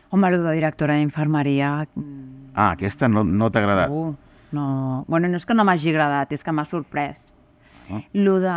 [0.09, 1.87] Home, el de directora d'infermeria...
[1.95, 3.91] mm, Ah, aquesta no, no t'ha agradat.
[3.93, 4.15] Uh,
[4.51, 5.05] no...
[5.07, 7.29] Bueno, no és que no m'hagi agradat, és que m'ha sorprès.
[7.93, 8.01] Ah.
[8.13, 8.49] Lo de...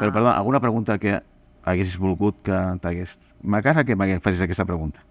[0.00, 1.18] Però, perdó, alguna pregunta que
[1.64, 3.18] haguessis volgut que t'hagués...
[3.42, 5.02] M'agrada que facis aquesta pregunta.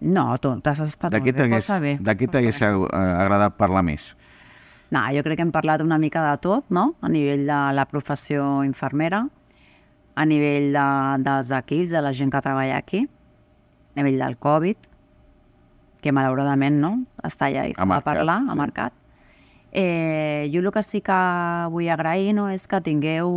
[0.00, 1.24] No, totes has estat De molt
[1.80, 1.92] bé, bé.
[2.04, 4.14] de què t'hagués eh, agradat parlar més?
[4.92, 6.94] No, jo crec que hem parlat una mica de tot, no?
[7.00, 9.24] A nivell de la professió infermera,
[10.14, 10.84] a nivell de,
[11.24, 13.06] dels equips, de la gent que treballa aquí,
[13.96, 14.92] a nivell del Covid,
[16.04, 16.92] que malauradament no,
[17.24, 18.52] està allà i s'ha de parlar, sí.
[18.52, 18.94] ha marcat.
[19.72, 21.16] Eh, jo el que sí que
[21.72, 23.32] vull agrair no, és que tingueu,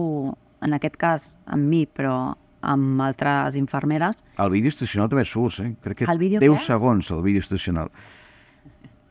[0.62, 5.74] en aquest cas amb mi, però amb altres infermeres, El vídeo institucional també surts, eh?
[5.82, 6.66] Crec que El vídeo 10 què?
[6.66, 7.92] segons, el vídeo institucional.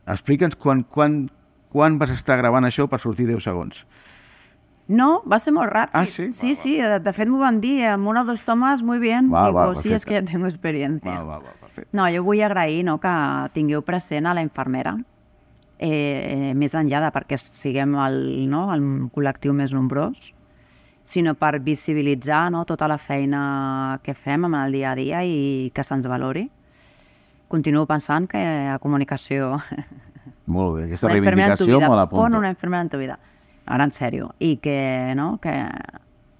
[0.05, 1.23] Explica'ns quan, quan,
[1.69, 3.85] quan vas estar gravant això per sortir 10 segons.
[4.89, 5.93] No, va ser molt ràpid.
[5.93, 6.31] Ah, sí?
[6.33, 8.97] Sí, Va, sí, de, de fet m'ho van dir, amb una o dos tomes, muy
[8.97, 9.29] bien.
[9.29, 11.19] Va, Digo, va, sí, és que ja tengo experiencia.
[11.19, 11.93] Va, va, va, perfecte.
[11.93, 13.13] No, jo vull agrair no, que
[13.53, 14.95] tingueu present a la infermera,
[15.77, 18.19] eh, eh, més enllà de perquè siguem el,
[18.49, 18.83] no, el
[19.13, 20.33] col·lectiu més nombrós,
[21.05, 25.69] sinó per visibilitzar no, tota la feina que fem en el dia a dia i
[25.73, 26.49] que se'ns valori.
[27.49, 28.41] Continuo pensant que
[28.73, 29.55] a comunicació...
[30.49, 32.37] Molt bé, aquesta reivindicació vida, me pon l'apunto.
[32.41, 33.19] una infermera en tu vida.
[33.69, 34.31] Ara, en sèrio.
[34.41, 35.53] I que, no, que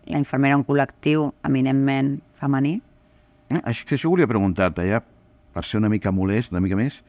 [0.09, 2.81] la infermera un col·lectiu eminentment femení,
[3.49, 4.99] Eh, Això, això volia preguntar-te, ja,
[5.53, 6.99] per ser una mica molest, una mica més,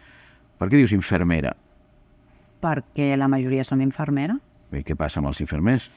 [0.56, 1.52] per què dius infermera?
[2.60, 4.36] perquè la majoria som infermeres,
[4.70, 5.88] Bé, què passa amb els infermers?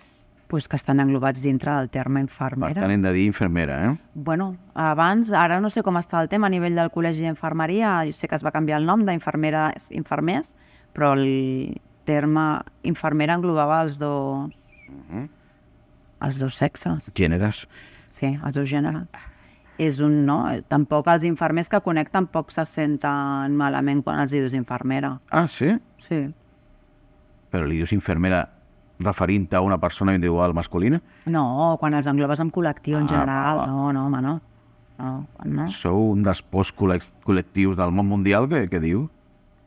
[0.47, 2.81] pues que estan englobats dintre del terme Per infermera.
[2.81, 3.97] tant, hem de dir infermera, eh?
[4.13, 8.11] Bueno, abans, ara no sé com està el tema a nivell del Col·legi d'Infermeria, jo
[8.11, 10.55] sé que es va canviar el nom d'infermeres infermers,
[10.93, 12.43] però el terme
[12.83, 14.53] infermera englobava els dos,
[16.23, 17.65] els dos sexes, Gèneres.
[18.07, 19.07] sí, els dos gèneres.
[19.81, 24.53] És un no, tampoc els infermers que conec tampoc se senten malament quan els dius
[24.53, 25.15] infermera.
[25.31, 25.71] Ah, sí?
[25.97, 26.27] Sí.
[27.49, 28.43] Però li dius infermera
[28.99, 31.01] referint-te a una persona individual masculina?
[31.25, 33.65] No, quan els englobes en col·lectiu en Ah, general, va.
[33.67, 34.35] no, no, home, no.
[34.99, 35.65] No, no.
[35.73, 39.09] Sou un dels pocs col·lec- col·lectius del món mundial que, que diu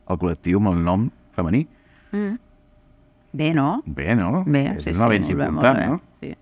[0.07, 1.65] el col·lectiu amb el nom femení.
[2.11, 3.83] Bé, no?
[3.85, 4.43] Bé, no?
[4.47, 5.87] Bé, és sí, un sí, avenç molt bé, important, molt bé.
[5.87, 6.01] no?
[6.09, 6.33] Sí.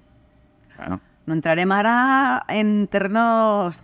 [0.77, 3.81] Bueno, No entrarem ara en ternos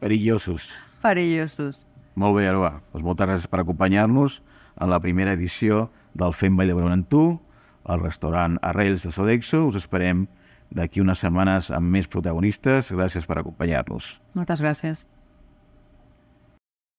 [0.00, 0.72] perillosos.
[1.02, 1.86] perillosos.
[2.16, 2.80] Molt bé, Aroa.
[2.92, 4.40] Doncs moltes gràcies per acompanyar-nos
[4.80, 7.40] en la primera edició del Fem Vall d'Hebron amb tu,
[7.84, 9.66] al restaurant Arrels de Sodexo.
[9.68, 10.26] Us esperem
[10.74, 12.90] d'aquí unes setmanes amb més protagonistes.
[12.90, 14.16] Gràcies per acompanyar-nos.
[14.34, 15.06] Moltes gràcies.